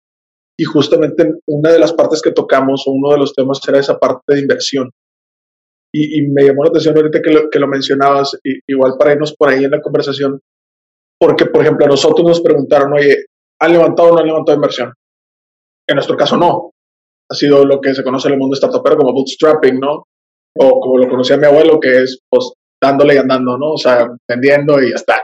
[0.60, 3.98] Y justamente una de las partes que tocamos, o uno de los temas era esa
[3.98, 4.90] parte de inversión.
[5.94, 9.50] Y, me llamó la atención ahorita que lo, que lo mencionabas, igual para irnos por
[9.50, 10.40] ahí en la conversación,
[11.20, 13.26] porque, por ejemplo, a nosotros nos preguntaron, oye,
[13.60, 14.94] ¿han levantado o no han levantado inversión?
[15.90, 16.72] En nuestro caso, no.
[17.32, 20.04] Ha sido lo que se conoce en el mundo startupero como bootstrapping, ¿no?
[20.60, 23.74] O como lo conocía mi abuelo, que es, pues, dándole y andando, ¿no?
[23.74, 25.24] O sea, vendiendo y ya está.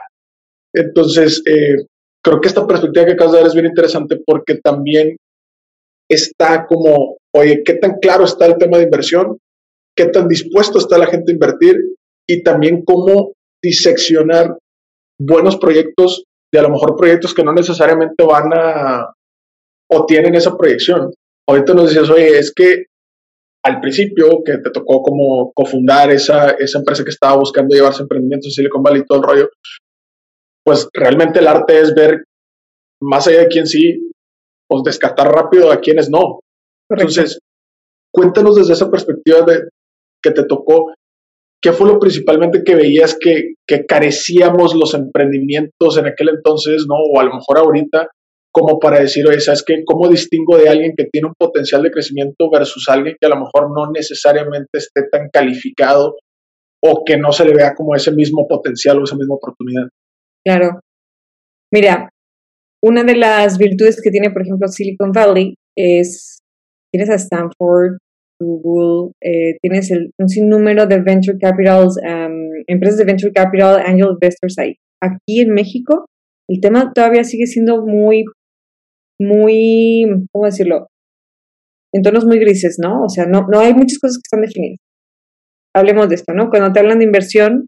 [0.73, 1.86] Entonces, eh,
[2.23, 5.15] creo que esta perspectiva que acabas de dar es bien interesante porque también
[6.09, 9.38] está como, oye, ¿qué tan claro está el tema de inversión?
[9.95, 11.77] ¿Qué tan dispuesto está la gente a invertir?
[12.27, 13.33] Y también cómo
[13.63, 14.57] diseccionar
[15.19, 19.13] buenos proyectos de a lo mejor proyectos que no necesariamente van a
[19.91, 21.12] o tienen esa proyección.
[21.47, 22.86] Ahorita nos decías, oye, es que
[23.65, 28.47] al principio que te tocó como cofundar esa, esa empresa que estaba buscando llevarse emprendimientos
[28.47, 29.49] en Silicon Valley y todo el rollo,
[30.65, 32.23] pues realmente el arte es ver
[33.02, 34.12] más allá de quién sí,
[34.67, 36.39] pues descartar rápido a quienes no.
[36.89, 37.39] Entonces,
[38.13, 39.67] cuéntanos desde esa perspectiva de
[40.21, 40.93] que te tocó,
[41.62, 46.95] ¿qué fue lo principalmente que veías que, que carecíamos los emprendimientos en aquel entonces, no?
[46.95, 48.08] O a lo mejor ahorita,
[48.52, 49.84] como para decir, oye, ¿sabes qué?
[49.86, 53.38] ¿Cómo distingo de alguien que tiene un potencial de crecimiento versus alguien que a lo
[53.38, 56.15] mejor no necesariamente esté tan calificado
[56.82, 59.88] o que no se le vea como ese mismo potencial o esa misma oportunidad?
[60.45, 60.79] Claro.
[61.71, 62.10] Mira,
[62.84, 66.39] una de las virtudes que tiene, por ejemplo, Silicon Valley es,
[66.91, 67.97] tienes a Stanford,
[68.39, 71.97] Google, eh, tienes el, un sinnúmero de venture capitals,
[72.67, 74.75] empresas de venture capital, angel investors ahí.
[75.01, 76.08] Aquí en México,
[76.49, 78.25] el tema todavía sigue siendo muy,
[79.19, 80.88] muy, ¿cómo decirlo?
[81.93, 83.03] En tonos muy grises, ¿no?
[83.03, 84.79] O sea, no, no hay muchas cosas que están definidas.
[85.75, 86.49] Hablemos de esto, ¿no?
[86.49, 87.67] Cuando te hablan de inversión,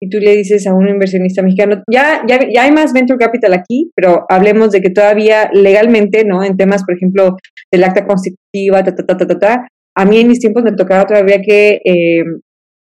[0.00, 3.54] y tú le dices a un inversionista mexicano, ya, ya, ya hay más venture capital
[3.54, 6.44] aquí, pero hablemos de que todavía legalmente, ¿no?
[6.44, 7.36] En temas, por ejemplo,
[7.72, 10.72] del acta constitutiva, ta, ta, ta, ta, ta, ta a mí en mis tiempos me
[10.72, 12.22] tocaba todavía que eh,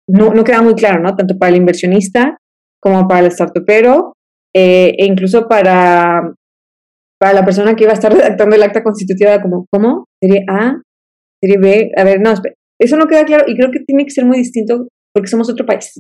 [0.09, 1.15] no, no queda muy claro, ¿no?
[1.15, 2.39] Tanto para el inversionista
[2.81, 4.15] como para el startupero
[4.55, 6.33] eh, e incluso para,
[7.19, 10.07] para la persona que iba a estar redactando el acta constitutiva, como, ¿cómo?
[10.21, 10.81] Serie A,
[11.43, 12.33] serie B, a ver, no,
[12.81, 15.67] eso no queda claro y creo que tiene que ser muy distinto porque somos otro
[15.67, 15.93] país.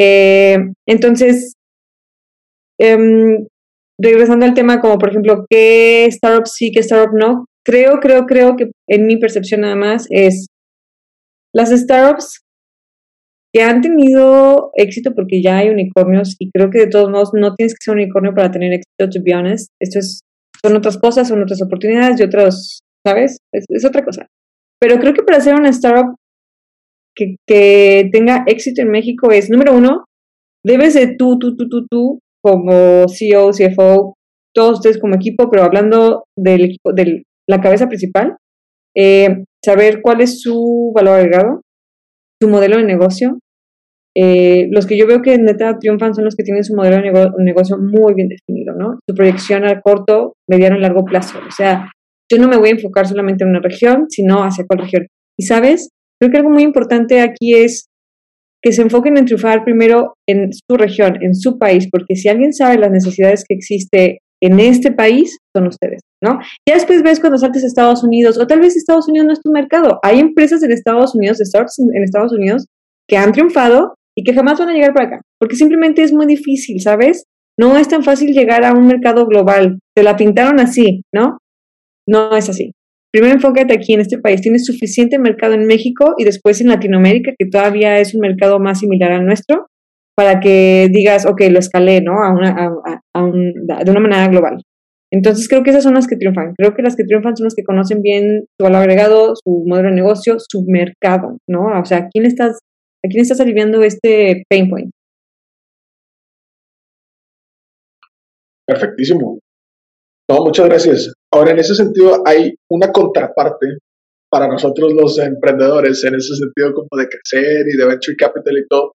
[0.00, 1.54] Eh, entonces,
[2.78, 3.46] em,
[4.00, 7.46] regresando al tema como por ejemplo, ¿qué startup sí, qué startup no?
[7.64, 10.46] Creo, creo, creo que en mi percepción nada más es
[11.52, 12.42] las startups
[13.52, 17.54] que han tenido éxito porque ya hay unicornios y creo que de todos modos no
[17.56, 19.70] tienes que ser un unicornio para tener éxito, to be honest.
[20.62, 23.38] Son otras cosas, son otras oportunidades y otros, ¿sabes?
[23.52, 24.26] Es, otra cosa.
[24.80, 26.14] Pero creo que para ser una startup
[27.46, 30.04] que, tenga éxito en México es, número uno,
[30.64, 34.14] debes de tú, tú, tú, tú, tú, como CEO, CFO,
[34.54, 38.36] todos ustedes como equipo, pero hablando del equipo, de la cabeza principal,
[38.96, 41.60] eh, saber cuál es su valor agregado,
[42.40, 43.38] su modelo de negocio.
[44.16, 47.30] Eh, los que yo veo que neta triunfan son los que tienen su modelo de
[47.38, 48.98] negocio muy bien definido, ¿no?
[49.08, 51.38] Su proyección a corto, mediano y largo plazo.
[51.46, 51.90] O sea,
[52.30, 55.06] yo no me voy a enfocar solamente en una región, sino hacia cuál región.
[55.38, 57.88] Y sabes, creo que algo muy importante aquí es
[58.62, 62.52] que se enfoquen en triunfar primero en su región, en su país, porque si alguien
[62.52, 66.38] sabe las necesidades que existe en este país, son ustedes, ¿no?
[66.68, 69.40] Ya después ves cuando saltes a Estados Unidos, o tal vez Estados Unidos no es
[69.40, 69.98] tu mercado.
[70.02, 72.66] Hay empresas en Estados Unidos, startups en Estados Unidos,
[73.08, 76.26] que han triunfado y que jamás van a llegar para acá, porque simplemente es muy
[76.26, 77.24] difícil, ¿sabes?
[77.58, 79.78] No es tan fácil llegar a un mercado global.
[79.96, 81.38] Te la pintaron así, ¿no?
[82.06, 82.72] No es así.
[83.12, 84.40] Primero enfócate aquí en este país.
[84.40, 88.80] Tienes suficiente mercado en México y después en Latinoamérica, que todavía es un mercado más
[88.80, 89.66] similar al nuestro,
[90.14, 92.22] para que digas, ok, lo escalé, ¿no?
[92.22, 92.70] A una,
[93.14, 94.62] a, un, de una manera global.
[95.10, 96.52] Entonces creo que esas son las que triunfan.
[96.58, 99.88] Creo que las que triunfan son las que conocen bien su valor agregado, su modelo
[99.88, 101.80] de negocio, su mercado, ¿no?
[101.80, 102.58] O sea, ¿a quién estás,
[103.04, 104.90] a quién estás aliviando este pain point?
[108.66, 109.38] Perfectísimo.
[110.30, 111.12] No, muchas gracias.
[111.32, 113.78] Ahora, en ese sentido, hay una contraparte
[114.30, 118.66] para nosotros los emprendedores, en ese sentido como de crecer y de venture capital y
[118.66, 118.92] todo,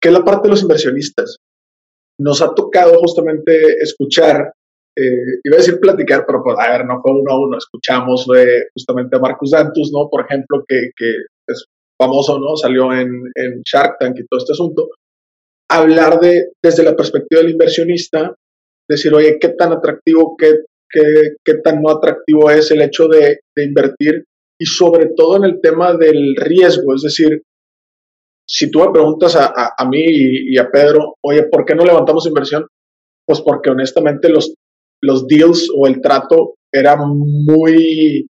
[0.00, 1.36] que es la parte de los inversionistas.
[2.20, 4.52] Nos ha tocado justamente escuchar,
[4.96, 8.26] eh, iba a decir platicar, pero pues, a ver, no fue uno a uno, escuchamos
[8.76, 10.08] justamente a Marcus Dantus, ¿no?
[10.10, 11.10] Por ejemplo, que, que
[11.48, 11.66] es
[12.00, 12.56] famoso, ¿no?
[12.56, 14.88] Salió en, en Shark Tank y todo este asunto.
[15.70, 18.34] Hablar de, desde la perspectiva del inversionista,
[18.88, 20.54] decir, oye, qué tan atractivo, qué,
[20.90, 24.24] qué, tan no atractivo es el hecho de, invertir
[24.58, 27.42] y sobre todo en el tema del riesgo, es decir,
[28.46, 32.26] si tú me preguntas a, a, mí y, a Pedro, oye, ¿por qué no levantamos
[32.26, 32.66] inversión?
[33.26, 34.54] Pues porque honestamente los,
[35.02, 38.28] los deals o el trato era muy,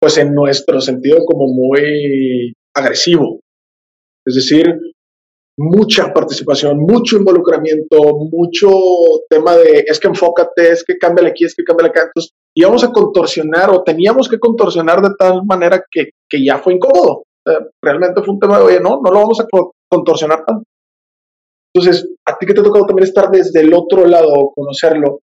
[0.00, 3.40] pues en nuestro sentido como muy agresivo.
[4.24, 4.74] Es decir,
[5.60, 7.98] mucha participación, mucho involucramiento,
[8.32, 8.70] mucho
[9.28, 12.04] tema de es que enfócate, es que cámbiale aquí, es que cámbiale acá.
[12.04, 16.74] Entonces íbamos a contorsionar o teníamos que contorsionar de tal manera que, que ya fue
[16.74, 17.24] incómodo.
[17.82, 19.46] realmente fue un tema de, oye, no, no lo vamos a
[19.88, 20.64] contorsionar tanto.
[21.74, 25.20] Entonces, a ti que te ha tocado también estar desde el otro lado, conocerlo,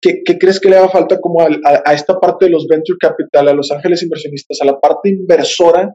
[0.00, 1.48] ¿qué, qué crees que le haga falta como a,
[1.84, 5.92] a, esta parte de los venture capital, a los ángeles inversionistas, a la parte inversora,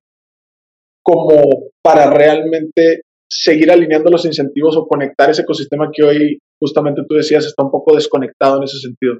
[1.01, 3.01] como para realmente
[3.41, 7.71] seguir alineando los incentivos o conectar ese ecosistema que hoy justamente tú decías está un
[7.71, 9.19] poco desconectado en ese sentido.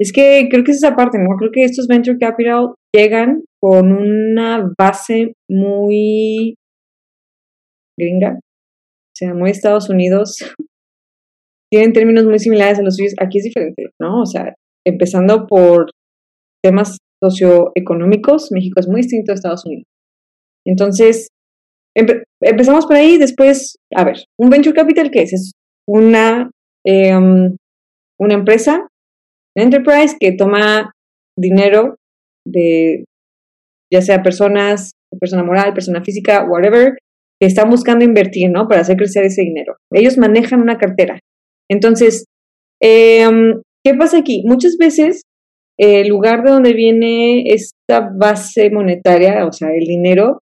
[0.00, 1.36] Es que creo que es esa parte, ¿no?
[1.36, 6.56] Creo que estos venture capital llegan con una base muy
[7.96, 10.38] gringa, o sea, muy Estados Unidos.
[11.70, 13.14] Tienen términos muy similares a los suyos.
[13.18, 14.22] Aquí es diferente, ¿no?
[14.22, 14.54] O sea,
[14.84, 15.90] empezando por
[16.62, 19.84] temas socioeconómicos, México es muy distinto a Estados Unidos.
[20.66, 21.28] Entonces,
[21.94, 25.32] empezamos por ahí, después, a ver, un venture capital, ¿qué es?
[25.32, 25.52] Es
[25.86, 26.50] una,
[26.84, 27.56] em,
[28.18, 28.88] una empresa,
[29.56, 30.92] enterprise que toma
[31.36, 31.96] dinero
[32.46, 33.04] de
[33.92, 36.96] ya sea personas, persona moral, persona física, whatever,
[37.38, 38.66] que están buscando invertir, ¿no?
[38.66, 39.76] Para hacer crecer ese dinero.
[39.92, 41.18] Ellos manejan una cartera.
[41.70, 42.24] Entonces,
[42.80, 44.44] em, ¿qué pasa aquí?
[44.46, 45.22] Muchas veces
[45.78, 50.38] el lugar de donde viene esta base monetaria, o sea, el dinero,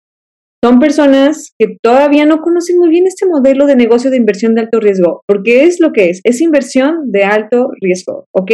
[0.62, 4.62] son personas que todavía no conocen muy bien este modelo de negocio de inversión de
[4.62, 8.52] alto riesgo, porque es lo que es, es inversión de alto riesgo, ¿ok?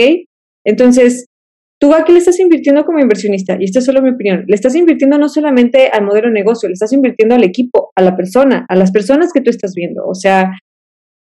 [0.64, 1.26] Entonces,
[1.80, 4.54] tú a qué le estás invirtiendo como inversionista, y esta es solo mi opinión, le
[4.54, 8.16] estás invirtiendo no solamente al modelo de negocio, le estás invirtiendo al equipo, a la
[8.16, 10.52] persona, a las personas que tú estás viendo, o sea,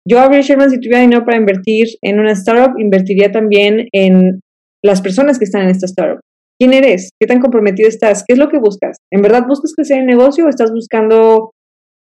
[0.08, 4.42] yo, Abril Sherman, si tuviera dinero para invertir en una startup, invertiría también en
[4.84, 6.22] las personas que están en esta startup.
[6.62, 7.10] ¿Quién eres?
[7.20, 8.24] ¿Qué tan comprometido estás?
[8.24, 8.98] ¿Qué es lo que buscas?
[9.12, 11.56] ¿En verdad buscas crecer el negocio o estás buscando,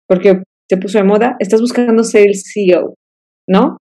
[0.07, 2.95] porque se puso de moda, estás buscando ser el CEO?
[3.49, 3.79] ¿No?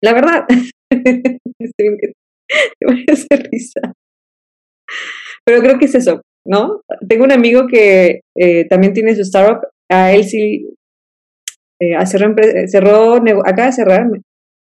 [0.00, 0.46] La verdad,
[0.92, 2.14] te
[2.86, 3.92] voy a hacer risa.
[5.44, 6.82] Pero creo que es eso, ¿no?
[7.08, 10.64] Tengo un amigo que eh, también tiene su startup, a él sí
[11.80, 12.36] eh, cerró,
[12.68, 14.06] cerró, acaba de cerrar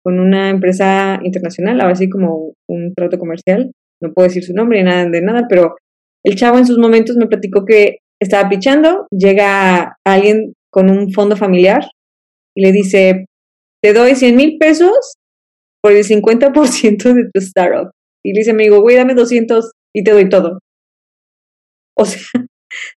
[0.02, 3.70] con una empresa internacional, ahora sí como un trato comercial,
[4.04, 5.76] no puedo decir su nombre ni nada de nada, pero
[6.24, 11.36] el chavo en sus momentos me platicó que estaba pichando, llega alguien con un fondo
[11.36, 11.84] familiar
[12.56, 13.26] y le dice,
[13.82, 15.16] te doy 100 mil pesos
[15.82, 17.90] por el 50% de tu startup.
[18.24, 20.58] Y le dice, amigo, güey, dame 200 y te doy todo.
[21.96, 22.22] O sea,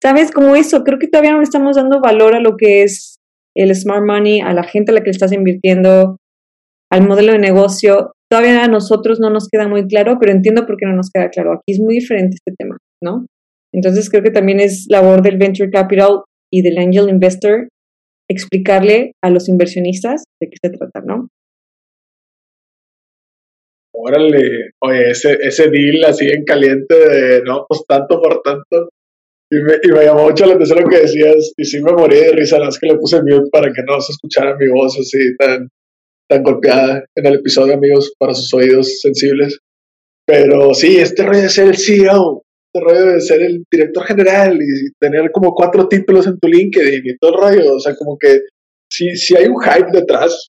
[0.02, 0.84] ¿sabes cómo eso?
[0.84, 3.18] Creo que todavía no estamos dando valor a lo que es
[3.56, 6.18] el smart money, a la gente a la que le estás invirtiendo,
[6.90, 8.12] al modelo de negocio.
[8.30, 11.30] Todavía a nosotros no nos queda muy claro, pero entiendo por qué no nos queda
[11.30, 11.52] claro.
[11.52, 13.26] Aquí es muy diferente este tema, ¿no?
[13.72, 17.68] Entonces creo que también es labor del venture capital y del angel investor
[18.28, 21.28] explicarle a los inversionistas de qué se trata, ¿no?
[23.96, 28.90] órale, oye, ese, ese deal así en caliente de, no, pues tanto por tanto.
[29.50, 32.16] Y me, y me llamó mucho la atención lo que decías, y sí me morí
[32.16, 35.36] de risa, las que le puse mute para que no se escuchara mi voz así
[35.36, 35.68] tan,
[36.28, 39.58] tan golpeada en el episodio, amigos, para sus oídos sensibles.
[40.26, 44.58] Pero sí, este rollo de ser el CEO, este rollo de ser el director general
[44.60, 48.18] y tener como cuatro títulos en tu LinkedIn y todo el rollo, o sea, como
[48.18, 48.40] que
[48.90, 50.48] sí, sí hay un hype detrás.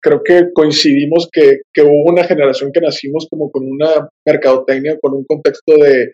[0.00, 5.14] Creo que coincidimos que, que, hubo una generación que nacimos como con una mercadotecnia, con
[5.14, 6.12] un contexto de,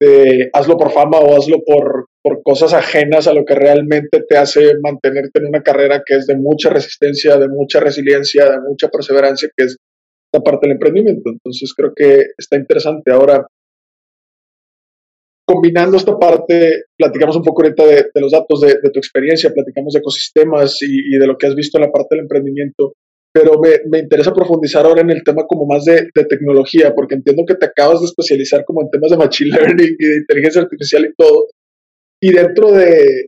[0.00, 4.36] de hazlo por fama o hazlo por, por cosas ajenas a lo que realmente te
[4.36, 8.88] hace mantenerte en una carrera que es de mucha resistencia, de mucha resiliencia, de mucha
[8.88, 9.76] perseverancia, que es
[10.32, 11.30] la parte del emprendimiento.
[11.30, 13.10] Entonces creo que está interesante.
[13.12, 13.46] Ahora,
[15.46, 20.00] combinando esta parte, platicamos un poco ahorita de, los datos de, tu experiencia, platicamos de
[20.00, 22.94] ecosistemas y, de lo que has visto en la parte del emprendimiento,
[23.32, 27.54] pero me, interesa profundizar ahora en el tema como más de, tecnología, porque entiendo que
[27.54, 31.14] te acabas de especializar como en temas de machine learning y de inteligencia artificial y
[31.14, 31.48] todo,
[32.22, 33.26] y dentro de,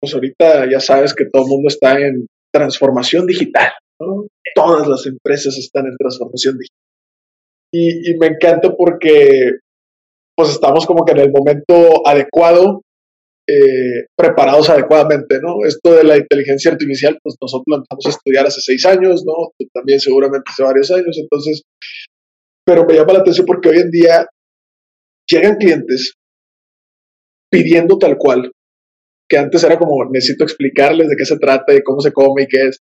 [0.00, 4.26] pues ahorita ya sabes que todo el mundo está en transformación digital, ¿no?
[4.54, 6.76] Todas las empresas están en transformación digital.
[7.72, 9.58] Y, y me encanta porque
[10.36, 12.82] pues estamos como que en el momento adecuado,
[13.48, 15.66] eh, preparados adecuadamente, ¿no?
[15.66, 19.32] Esto de la inteligencia artificial, pues nosotros lo empezamos a estudiar hace seis años, ¿no?
[19.74, 21.62] también seguramente hace varios años, entonces,
[22.64, 24.26] pero me llama la atención porque hoy en día
[25.28, 26.14] llegan clientes
[27.50, 28.52] pidiendo tal cual,
[29.28, 32.46] que antes era como necesito explicarles de qué se trata y cómo se come y
[32.46, 32.78] qué es,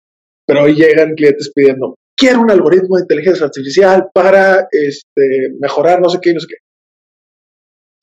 [0.46, 6.10] pero hoy llegan clientes pidiendo, quiero un algoritmo de inteligencia artificial para este, mejorar no
[6.10, 6.56] sé qué, no sé qué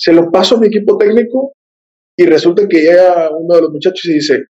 [0.01, 1.53] se lo paso a mi equipo técnico
[2.17, 4.47] y resulta que llega uno de los muchachos y dice,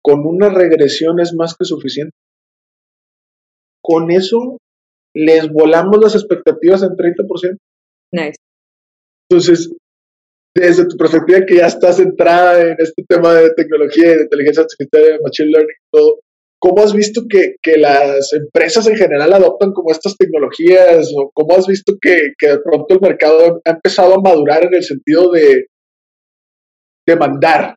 [0.00, 2.14] con una regresión es más que suficiente.
[3.82, 4.58] Con eso
[5.14, 7.56] les volamos las expectativas en 30%.
[8.12, 8.36] Nice.
[9.28, 9.72] Entonces,
[10.60, 14.62] desde tu perspectiva que ya estás centrada en este tema de tecnología y de inteligencia
[14.62, 16.20] artificial, de machine learning todo,
[16.60, 21.08] ¿Cómo has visto que, las empresas en general adoptan como estas tecnologías?
[21.16, 24.82] ¿O cómo has visto que, de pronto el mercado ha empezado a madurar en el
[24.82, 25.66] sentido de
[27.06, 27.76] demandar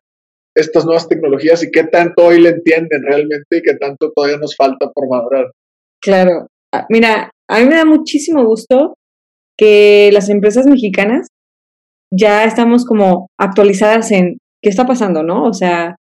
[0.54, 4.56] estas nuevas tecnologías y qué tanto hoy le entienden realmente y qué tanto todavía nos
[4.56, 5.52] falta por madurar?
[6.00, 6.48] Claro.
[6.74, 8.94] Ah, mira, a mí me da muchísimo gusto
[9.56, 11.28] que las empresas mexicanas
[12.12, 15.44] ya estamos como actualizadas en qué está pasando, ¿no?
[15.44, 15.96] O sea,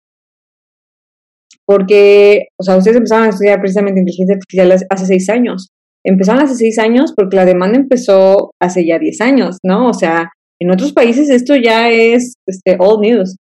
[1.65, 5.69] porque, o sea, ustedes empezaron a estudiar precisamente inteligencia artificial hace seis años.
[6.05, 9.89] Empezaron hace seis años porque la demanda empezó hace ya diez años, ¿no?
[9.89, 13.37] O sea, en otros países esto ya es este, old news.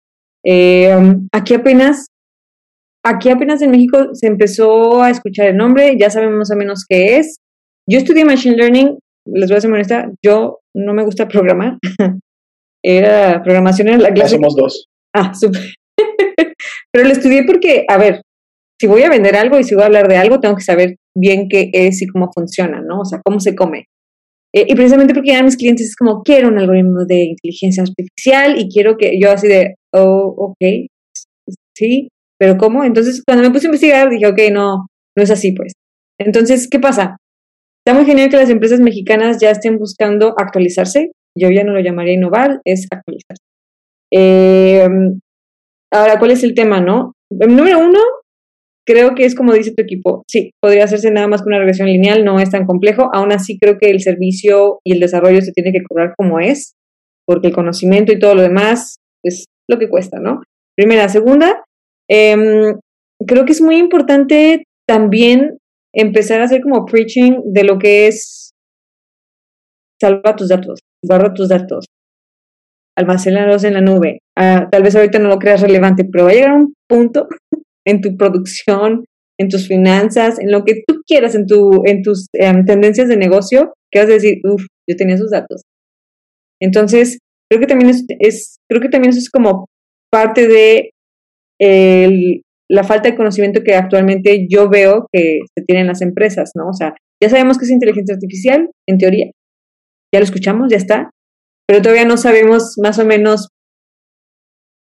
[0.44, 0.92] Eh,
[1.32, 2.06] aquí apenas,
[3.04, 6.84] aquí apenas en México se empezó a escuchar el nombre, ya sabemos más o menos
[6.88, 7.36] qué es.
[7.88, 11.78] Yo estudié Machine Learning, les voy a ser honesta, yo no me gusta programar.
[12.86, 14.36] era programación en la clase.
[14.36, 14.86] somos dos.
[15.14, 15.62] Ah, súper.
[16.92, 18.22] Pero lo estudié porque, a ver,
[18.80, 20.96] si voy a vender algo y si voy a hablar de algo, tengo que saber
[21.14, 23.00] bien qué es y cómo funciona, ¿no?
[23.00, 23.86] O sea, cómo se come.
[24.54, 28.58] Eh, y precisamente porque ya mis clientes es como, quiero un algoritmo de inteligencia artificial
[28.58, 30.86] y quiero que yo así de, oh, ok,
[31.76, 32.08] sí,
[32.38, 32.84] pero ¿cómo?
[32.84, 35.72] Entonces, cuando me puse a investigar, dije, ok, no, no es así, pues.
[36.18, 37.16] Entonces, ¿qué pasa?
[37.84, 41.12] Está muy genial que las empresas mexicanas ya estén buscando actualizarse.
[41.36, 43.42] Yo ya no lo llamaría innovar, es actualizarse.
[44.12, 44.88] Eh,
[45.92, 47.12] Ahora, ¿cuál es el tema, no?
[47.30, 48.00] Número uno,
[48.86, 51.88] creo que es como dice tu equipo, sí, podría hacerse nada más con una regresión
[51.88, 55.52] lineal, no es tan complejo, aún así creo que el servicio y el desarrollo se
[55.52, 56.74] tiene que cobrar como es,
[57.24, 60.42] porque el conocimiento y todo lo demás es lo que cuesta, ¿no?
[60.76, 61.64] Primera, segunda,
[62.08, 62.78] em,
[63.26, 65.58] creo que es muy importante también
[65.94, 68.50] empezar a hacer como preaching de lo que es
[70.00, 71.86] salva tus datos, guarda tus datos,
[72.96, 74.20] almacenados en la nube.
[74.36, 77.28] Ah, tal vez ahorita no lo creas relevante, pero va a llegar un punto
[77.86, 79.04] en tu producción,
[79.38, 83.16] en tus finanzas, en lo que tú quieras, en, tu, en tus em, tendencias de
[83.16, 85.62] negocio, que vas a decir, uff, yo tenía esos datos.
[86.60, 87.18] Entonces,
[87.50, 89.66] creo que también es, creo que también eso es como
[90.10, 90.90] parte de
[92.68, 96.68] la falta de conocimiento que actualmente yo veo que se tiene en las empresas, ¿no?
[96.68, 99.30] O sea, ya sabemos que es inteligencia artificial, en teoría,
[100.12, 101.10] ya lo escuchamos, ya está,
[101.66, 103.48] pero todavía no sabemos más o menos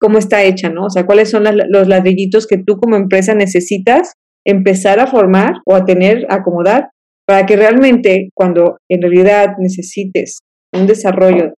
[0.00, 0.86] cómo está hecha, ¿no?
[0.86, 4.14] O sea, cuáles son los ladrillitos que tú como empresa necesitas
[4.44, 6.88] empezar a formar o a tener, a acomodar,
[7.26, 10.40] para que realmente cuando en realidad necesites
[10.74, 11.54] un desarrollo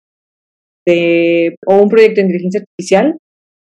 [0.86, 3.16] de, o un proyecto de inteligencia artificial,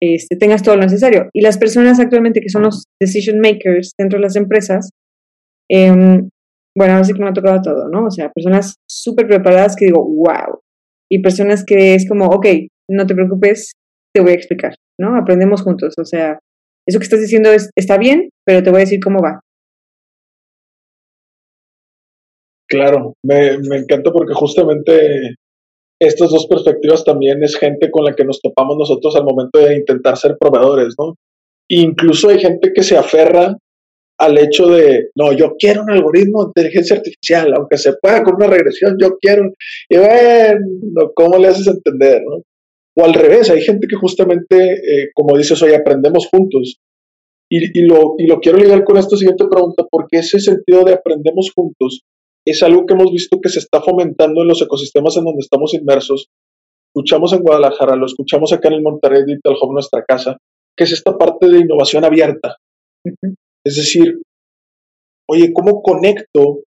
[0.01, 1.29] este, tengas todo lo necesario.
[1.33, 4.91] Y las personas actualmente que son los decision makers dentro de las empresas,
[5.69, 6.29] em,
[6.79, 8.05] bueno, ahora sí que me ha tocado todo, ¿no?
[8.05, 10.61] O sea, personas súper preparadas que digo, wow.
[11.11, 12.45] Y personas que es como, ok,
[12.89, 13.73] no te preocupes,
[14.15, 15.17] te voy a explicar, ¿no?
[15.17, 15.93] Aprendemos juntos.
[15.99, 16.39] O sea,
[16.87, 19.41] eso que estás diciendo es, está bien, pero te voy a decir cómo va.
[22.69, 25.35] Claro, me, me encanta porque justamente
[26.01, 29.75] estas dos perspectivas también es gente con la que nos topamos nosotros al momento de
[29.75, 31.15] intentar ser proveedores, ¿no?
[31.71, 33.55] incluso hay gente que se aferra
[34.19, 38.35] al hecho de, no, yo quiero un algoritmo de inteligencia artificial, aunque se pueda con
[38.35, 39.53] una regresión, yo quiero,
[39.87, 42.43] y bueno, ¿cómo le haces entender, no?
[42.97, 46.79] O al revés, hay gente que justamente, eh, como dices hoy, aprendemos juntos.
[47.49, 50.93] Y, y, lo, y lo quiero ligar con esta siguiente pregunta, porque ese sentido de
[50.93, 52.01] aprendemos juntos
[52.45, 55.73] es algo que hemos visto que se está fomentando en los ecosistemas en donde estamos
[55.73, 56.27] inmersos.
[56.93, 60.37] Escuchamos en Guadalajara, lo escuchamos acá en el Monterrey Digital Hub, nuestra casa,
[60.75, 62.57] que es esta parte de innovación abierta.
[63.65, 64.21] Es decir,
[65.29, 66.61] oye, ¿cómo conecto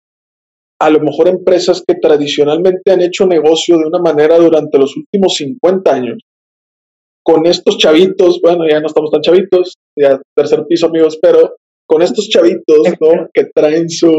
[0.80, 5.34] a lo mejor empresas que tradicionalmente han hecho negocio de una manera durante los últimos
[5.36, 6.18] 50 años
[7.22, 11.54] con estos chavitos, bueno, ya no estamos tan chavitos, ya tercer piso amigos, pero
[11.86, 13.28] con estos chavitos, ¿no?
[13.32, 14.10] Que traen su,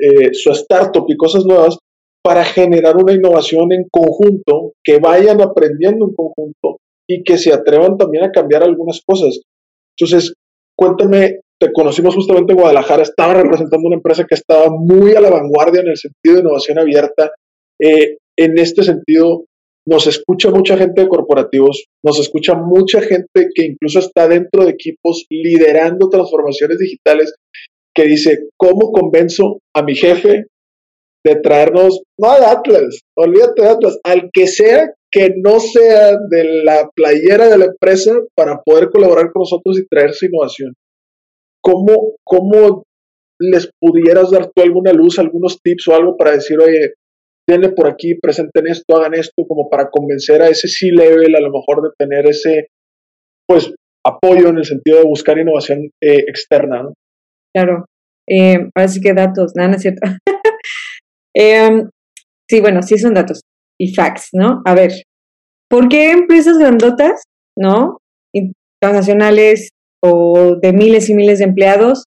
[0.00, 1.78] eh, su startup y cosas nuevas
[2.24, 6.78] para generar una innovación en conjunto, que vayan aprendiendo en conjunto
[7.08, 9.40] y que se atrevan también a cambiar algunas cosas.
[9.96, 10.34] Entonces,
[10.76, 15.30] cuéntame, te conocimos justamente en Guadalajara, estaba representando una empresa que estaba muy a la
[15.30, 17.30] vanguardia en el sentido de innovación abierta.
[17.80, 19.44] Eh, en este sentido,
[19.86, 24.72] nos escucha mucha gente de corporativos, nos escucha mucha gente que incluso está dentro de
[24.72, 27.32] equipos liderando transformaciones digitales,
[27.94, 30.46] que dice, ¿cómo convenzo a mi jefe
[31.24, 36.62] de traernos, no al Atlas, olvídate de Atlas, al que sea que no sea de
[36.64, 40.74] la playera de la empresa para poder colaborar con nosotros y traer su innovación?
[41.62, 42.84] ¿Cómo, cómo
[43.40, 46.94] les pudieras dar tú alguna luz, algunos tips o algo para decir, oye,
[47.48, 51.50] denle por aquí, presenten esto, hagan esto, como para convencer a ese C-level, a lo
[51.50, 52.68] mejor de tener ese,
[53.48, 56.94] pues, apoyo en el sentido de buscar innovación eh, externa, ¿no?
[57.54, 57.84] Claro,
[58.28, 60.00] eh, ahora sí que datos, nada, no es cierto.
[61.34, 61.88] Em,
[62.46, 63.40] sí, bueno, sí son datos
[63.80, 64.60] y facts, ¿no?
[64.66, 64.92] A ver,
[65.70, 67.22] ¿por qué empresas grandotas,
[67.56, 67.96] ¿no?
[68.82, 69.70] Transnacionales
[70.02, 72.06] o de miles y miles de empleados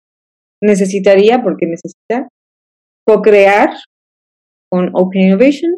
[0.61, 2.27] necesitaría, porque necesita,
[3.07, 3.69] co-crear
[4.71, 5.71] con Open Innovation,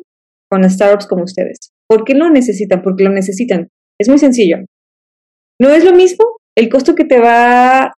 [0.50, 1.72] con startups como ustedes.
[1.90, 2.82] ¿Por qué lo necesitan?
[2.82, 3.68] Porque lo necesitan.
[4.00, 4.58] Es muy sencillo.
[5.60, 6.26] No es lo mismo
[6.58, 7.92] el costo que te va,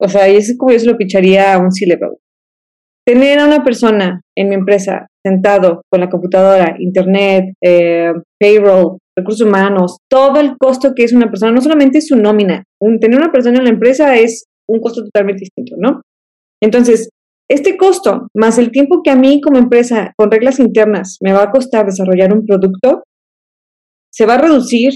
[0.00, 2.16] o sea, y es como yo se lo picharía a un C-Level.
[3.06, 9.46] Tener a una persona en mi empresa sentado con la computadora, internet, eh, payroll, recursos
[9.46, 12.64] humanos, todo el costo que es una persona, no solamente su nómina,
[13.00, 16.02] tener una persona en la empresa es un costo totalmente distinto, ¿no?
[16.62, 17.10] Entonces,
[17.50, 21.42] este costo, más el tiempo que a mí como empresa, con reglas internas, me va
[21.42, 23.02] a costar desarrollar un producto,
[24.10, 24.92] se va a reducir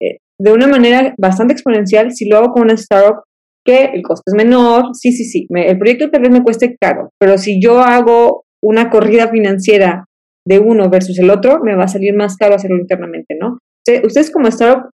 [0.00, 3.22] eh, de una manera bastante exponencial si lo hago con una startup
[3.64, 4.94] que el costo es menor.
[4.94, 8.90] Sí, sí, sí, el proyecto tal vez me cueste caro, pero si yo hago una
[8.90, 10.04] corrida financiera
[10.46, 13.58] de uno versus el otro, me va a salir más caro hacerlo internamente, ¿no?
[14.04, 14.90] Ustedes como startup,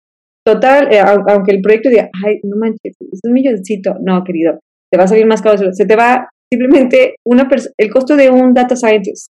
[0.45, 4.59] total, eh, aunque el proyecto diga, ay, no manches, es un milloncito, no, querido,
[4.91, 7.47] te va a salir más caro, se te va Simplemente una
[7.77, 9.27] el costo de un data scientist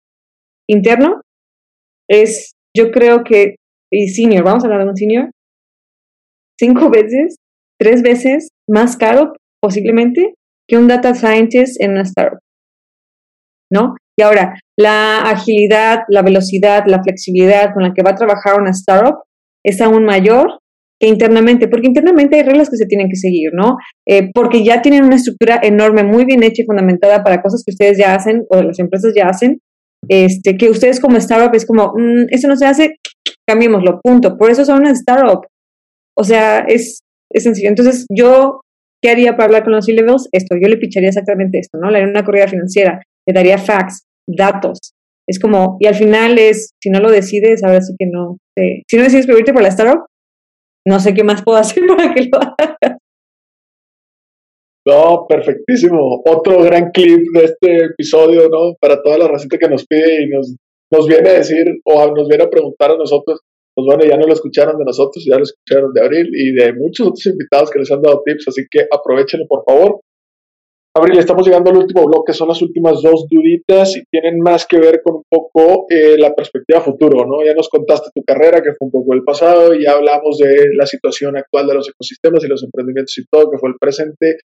[0.70, 1.20] interno
[2.08, 3.56] es, yo creo que,
[3.92, 5.30] y senior, vamos a hablar de un senior,
[6.58, 7.36] cinco veces,
[7.78, 10.34] tres veces más caro posiblemente
[10.68, 12.38] que un data scientist en una startup.
[13.70, 13.96] ¿No?
[14.18, 18.70] Y ahora, la agilidad, la velocidad, la flexibilidad con la que va a trabajar una
[18.70, 19.18] startup
[19.64, 20.58] es aún mayor
[21.00, 23.76] que internamente, porque internamente hay reglas que se tienen que seguir, ¿no?
[24.08, 27.70] Eh, porque ya tienen una estructura enorme, muy bien hecha y fundamentada para cosas que
[27.70, 29.60] ustedes ya hacen o las empresas ya hacen,
[30.08, 32.96] este, que ustedes como startup es como, mm, eso no se hace,
[33.46, 34.36] cambiémoslo, punto.
[34.36, 35.46] Por eso son una startup.
[36.16, 37.02] O sea, es,
[37.32, 37.68] es sencillo.
[37.68, 38.62] Entonces, yo,
[39.00, 40.28] ¿qué haría para hablar con los C-levels?
[40.32, 41.88] Esto, yo le picharía exactamente esto, ¿no?
[41.90, 44.94] Le haría una corrida financiera, le daría facts, datos.
[45.28, 48.38] Es como, y al final es, si no lo decides, ahora sí que no.
[48.56, 50.06] si no decides pedirte por la startup,
[50.86, 52.98] no sé qué más puedo hacer para que lo hagas.
[54.86, 56.22] No, perfectísimo.
[56.24, 58.74] Otro gran clip de este episodio, ¿no?
[58.80, 60.56] Para toda la racita que nos pide y nos,
[60.90, 63.40] nos viene a decir o nos viene a preguntar a nosotros,
[63.74, 66.72] pues bueno, ya no lo escucharon de nosotros, ya lo escucharon de Abril y de
[66.72, 70.00] muchos otros invitados que les han dado tips, así que aprovechenlo por favor.
[70.98, 74.78] Abril, estamos llegando al último bloque, son las últimas dos duditas y tienen más que
[74.78, 77.44] ver con un poco eh, la perspectiva futuro, ¿no?
[77.44, 80.74] Ya nos contaste tu carrera, que fue un poco el pasado, y ya hablamos de
[80.74, 84.38] la situación actual de los ecosistemas y los emprendimientos y todo, que fue el presente.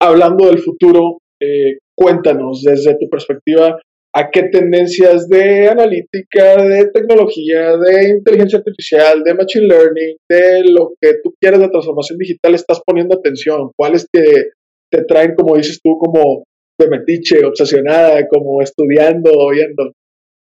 [0.00, 3.78] Hablando del futuro, eh, cuéntanos desde tu perspectiva
[4.12, 10.92] a qué tendencias de analítica, de tecnología, de inteligencia artificial, de machine learning, de lo
[11.00, 14.50] que tú quieres de transformación digital estás poniendo atención, cuáles te
[14.90, 16.44] te traen, como dices tú, como
[16.78, 19.92] de metiche, obsesionada, como estudiando, oyendo?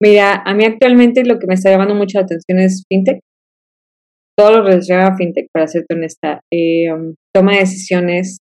[0.02, 3.20] Mira, a mí actualmente lo que me está llamando mucho la atención es fintech.
[4.38, 6.42] Todo lo relacionado a fintech, para serte honesta.
[6.52, 8.38] Eh, um, toma de decisiones,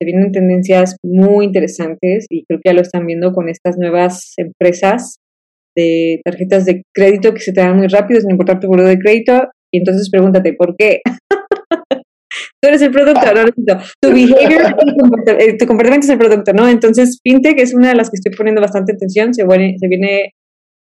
[0.00, 4.32] se vienen tendencias muy interesantes y creo que ya lo están viendo con estas nuevas
[4.38, 5.16] empresas
[5.76, 8.98] de tarjetas de crédito que se te dan muy rápido sin importar tu buro de
[8.98, 9.48] crédito.
[9.72, 11.00] Y entonces pregúntate, ¿por qué?
[12.60, 14.76] Tú eres el producto, no, Tu behavior,
[15.38, 16.68] eh, tu comportamiento es el producto, ¿no?
[16.68, 19.34] Entonces, FinTech es una de las que estoy poniendo bastante atención.
[19.34, 20.32] Se, viene, se viene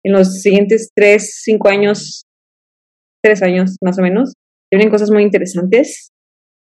[0.05, 2.25] en los siguientes tres, cinco años,
[3.23, 4.29] tres años más o menos.
[4.29, 6.09] Se vienen cosas muy interesantes.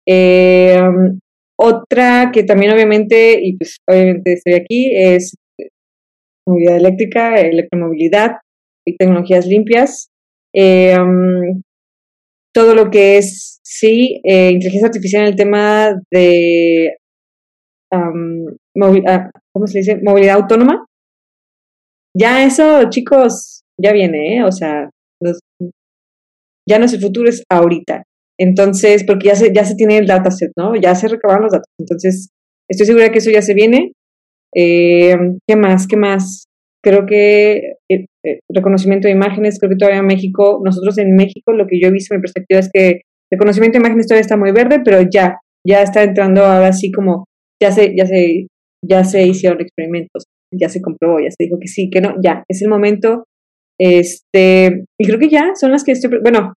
[0.07, 1.19] Eh, um,
[1.59, 5.35] otra que también obviamente, y pues obviamente estoy aquí, es
[6.47, 8.37] movilidad eléctrica, electromovilidad
[8.87, 10.09] y tecnologías limpias.
[10.55, 11.61] Eh, um,
[12.53, 16.97] todo lo que es, sí, eh, inteligencia artificial en el tema de,
[17.93, 19.99] ah, ¿cómo se dice?
[20.03, 20.85] Movilidad autónoma.
[22.13, 24.43] Ya eso, chicos, ya viene, ¿eh?
[24.43, 24.89] O sea,
[26.67, 28.03] ya no es el futuro, es ahorita.
[28.37, 30.75] Entonces, porque ya se, ya se tiene el dataset, ¿no?
[30.75, 31.71] Ya se recabaron los datos.
[31.79, 32.29] Entonces,
[32.69, 33.93] estoy segura que eso ya se viene.
[34.53, 35.15] Eh,
[35.47, 35.87] ¿Qué más?
[35.87, 36.45] ¿Qué más?
[36.83, 38.07] creo que eh,
[38.49, 41.91] reconocimiento de imágenes, creo que todavía en México, nosotros en México lo que yo he
[41.91, 43.01] visto, mi perspectiva es que
[43.31, 47.25] reconocimiento de imágenes todavía está muy verde, pero ya, ya está entrando ahora así como,
[47.61, 48.47] ya se, ya se,
[48.85, 52.43] ya se hicieron experimentos, ya se comprobó, ya se dijo que sí, que no, ya,
[52.49, 53.25] es el momento.
[53.79, 56.53] Este, y creo que ya son las que estoy, bueno,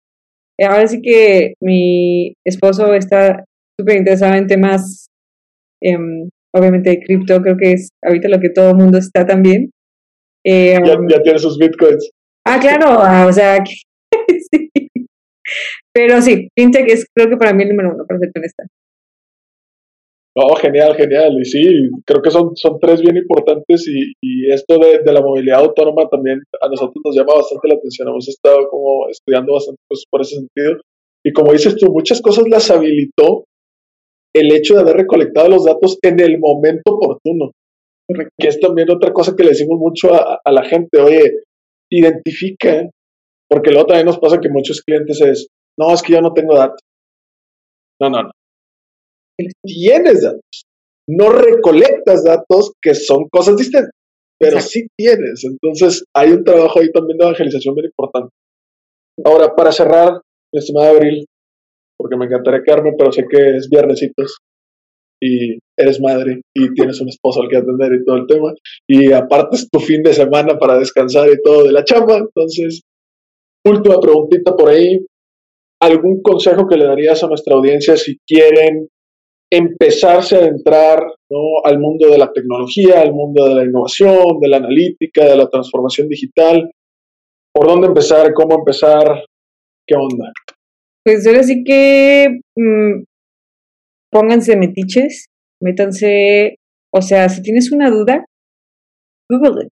[0.61, 3.43] ahora sí que mi esposo está
[3.79, 5.07] súper interesado en temas,
[5.81, 9.69] em, obviamente de cripto, creo que es ahorita lo que todo el mundo está también.
[10.45, 12.09] Eh, um, ya, tiene sus bitcoins.
[12.45, 13.63] Ah, claro, ah, o sea,
[14.51, 14.69] sí.
[15.93, 18.63] Pero sí, fintech es creo que para mí el número uno, para ser honesta.
[20.35, 21.37] No, genial, genial.
[21.39, 21.63] Y sí,
[22.05, 26.09] creo que son, son tres bien importantes y, y esto de, de, la movilidad autónoma
[26.09, 28.07] también a nosotros nos llama bastante la atención.
[28.07, 30.81] Hemos estado como estudiando bastante cosas por ese sentido.
[31.23, 33.45] Y como dices tú, muchas cosas las habilitó
[34.35, 37.51] el hecho de haber recolectado los datos en el momento oportuno.
[38.37, 41.43] Que es también otra cosa que le decimos mucho a, la gente, oye,
[41.89, 42.89] identifica,
[43.53, 45.47] porque luego también nos pasa que muchos clientes es,
[45.77, 46.79] no, es que yo no tengo datos.
[48.01, 48.31] No, no, no.
[49.63, 50.63] Tienes datos.
[51.07, 53.91] No recolectas datos, que son cosas distintas,
[54.39, 55.43] pero sí tienes.
[55.43, 58.29] Entonces, hay un trabajo ahí también de evangelización bien importante.
[59.23, 60.19] Ahora, para cerrar,
[60.51, 61.23] mi estimada Abril,
[61.95, 64.39] porque me encantaría quedarme, pero sé que es viernesitos
[65.21, 68.51] y eres madre y tienes un esposo al que atender y todo el tema,
[68.89, 72.81] y aparte es tu fin de semana para descansar y todo de la chamba, entonces,
[73.65, 75.05] última preguntita por ahí,
[75.81, 78.87] ¿algún consejo que le darías a nuestra audiencia si quieren
[79.51, 80.99] empezarse a entrar
[81.63, 85.47] al mundo de la tecnología, al mundo de la innovación, de la analítica, de la
[85.47, 86.71] transformación digital?
[87.53, 88.33] ¿Por dónde empezar?
[88.33, 89.23] ¿Cómo empezar?
[89.87, 90.31] ¿Qué onda?
[91.05, 93.03] Pues ahora sí que mm,
[94.11, 95.27] pónganse metiches,
[95.61, 96.55] métanse,
[96.91, 98.25] o sea, si tienes una duda,
[99.29, 99.69] Google.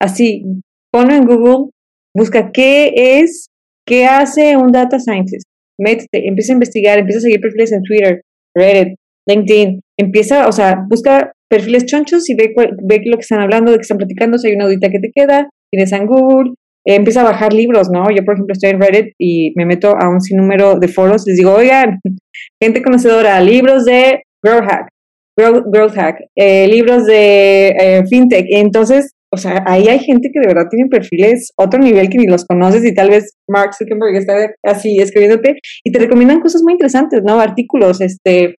[0.00, 0.44] Así,
[0.92, 1.70] ponlo en Google,
[2.16, 3.48] busca qué es,
[3.86, 5.46] qué hace un data scientist.
[5.78, 8.22] Métete, empieza a investigar, empieza a seguir perfiles en Twitter,
[8.56, 8.94] Reddit,
[9.28, 13.78] LinkedIn, empieza, o sea, busca perfiles chonchos y ve, ve lo que están hablando, de
[13.78, 16.52] que están platicando, si hay una audita que te queda, tienes en Google,
[16.86, 18.10] eh, empieza a bajar libros, ¿no?
[18.10, 21.36] Yo, por ejemplo, estoy en Reddit y me meto a un sinnúmero de foros, les
[21.36, 22.00] digo, oigan,
[22.62, 24.88] gente conocedora, libros de Growth Hack,
[25.36, 30.46] Growth, Hack, eh, libros de eh, FinTech, entonces, o sea, ahí hay gente que de
[30.46, 34.54] verdad tiene perfiles otro nivel que ni los conoces y tal vez Mark Zuckerberg está
[34.62, 37.40] así escribiéndote y te recomiendan cosas muy interesantes, ¿no?
[37.40, 38.54] Artículos, este,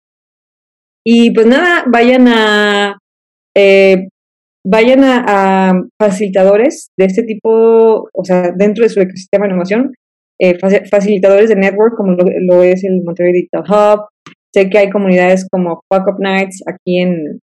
[1.06, 2.98] y pues nada, vayan a
[3.56, 4.08] eh,
[4.66, 9.92] vayan a, facilitadores de este tipo, o sea, dentro de su ecosistema de innovación,
[10.40, 10.58] eh,
[10.90, 14.00] facilitadores de network como lo, es el Monterrey Digital Hub.
[14.52, 17.38] Sé que hay comunidades como Fuck Up Nights aquí en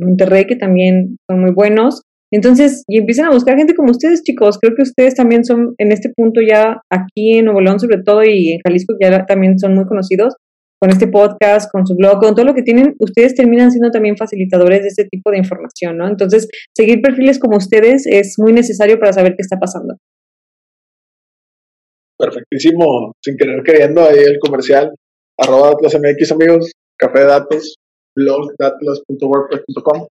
[0.00, 2.02] Monterrey que también son muy buenos.
[2.32, 4.58] Entonces, y empiezan a buscar gente como ustedes, chicos.
[4.58, 8.24] Creo que ustedes también son en este punto ya aquí en Nuevo León, sobre todo,
[8.24, 10.34] y en Jalisco, ya también son muy conocidos
[10.78, 14.16] con este podcast, con su blog, con todo lo que tienen, ustedes terminan siendo también
[14.16, 16.06] facilitadores de este tipo de información, ¿no?
[16.06, 19.96] Entonces, seguir perfiles como ustedes es muy necesario para saber qué está pasando.
[22.18, 24.90] Perfectísimo, sin querer queriendo ahí el comercial,
[25.38, 27.76] arroba atlasmx amigos, café de datos,
[28.14, 30.06] blog atlas.wordpress.com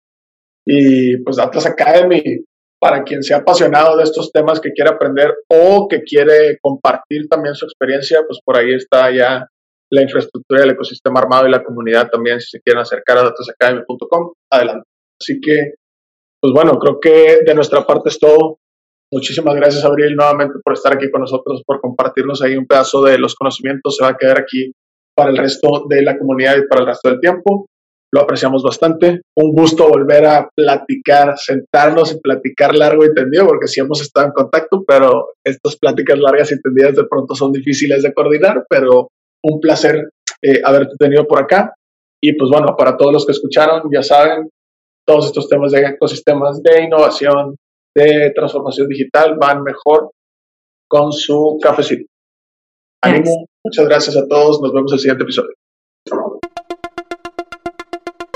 [0.66, 2.22] y pues Atlas Academy,
[2.80, 7.56] para quien sea apasionado de estos temas que quiere aprender o que quiere compartir también
[7.56, 9.48] su experiencia, pues por ahí está ya
[9.90, 14.34] la infraestructura del ecosistema armado y la comunidad también, si se quieren acercar a datosacademy.com,
[14.52, 14.88] adelante.
[15.22, 15.76] Así que,
[16.42, 18.58] pues bueno, creo que de nuestra parte es todo.
[19.12, 23.20] Muchísimas gracias, Abril, nuevamente por estar aquí con nosotros, por compartirnos ahí un pedazo de
[23.20, 23.96] los conocimientos.
[23.96, 24.74] Se va a quedar aquí
[25.16, 27.68] para el resto de la comunidad y para el resto del tiempo.
[28.14, 29.22] Lo apreciamos bastante.
[29.36, 34.28] Un gusto volver a platicar, sentarnos y platicar largo y tendido, porque sí hemos estado
[34.28, 39.08] en contacto, pero estas pláticas largas y tendidas de pronto son difíciles de coordinar, pero
[39.44, 40.10] un placer
[40.44, 41.74] eh, haberte tenido por acá.
[42.22, 44.48] Y pues bueno, para todos los que escucharon, ya saben,
[45.08, 47.56] todos estos temas de ecosistemas de innovación,
[47.96, 50.12] de transformación digital van mejor
[50.88, 52.06] con su cafecito.
[53.02, 55.56] Ánimo, muchas gracias a todos, nos vemos en el siguiente episodio.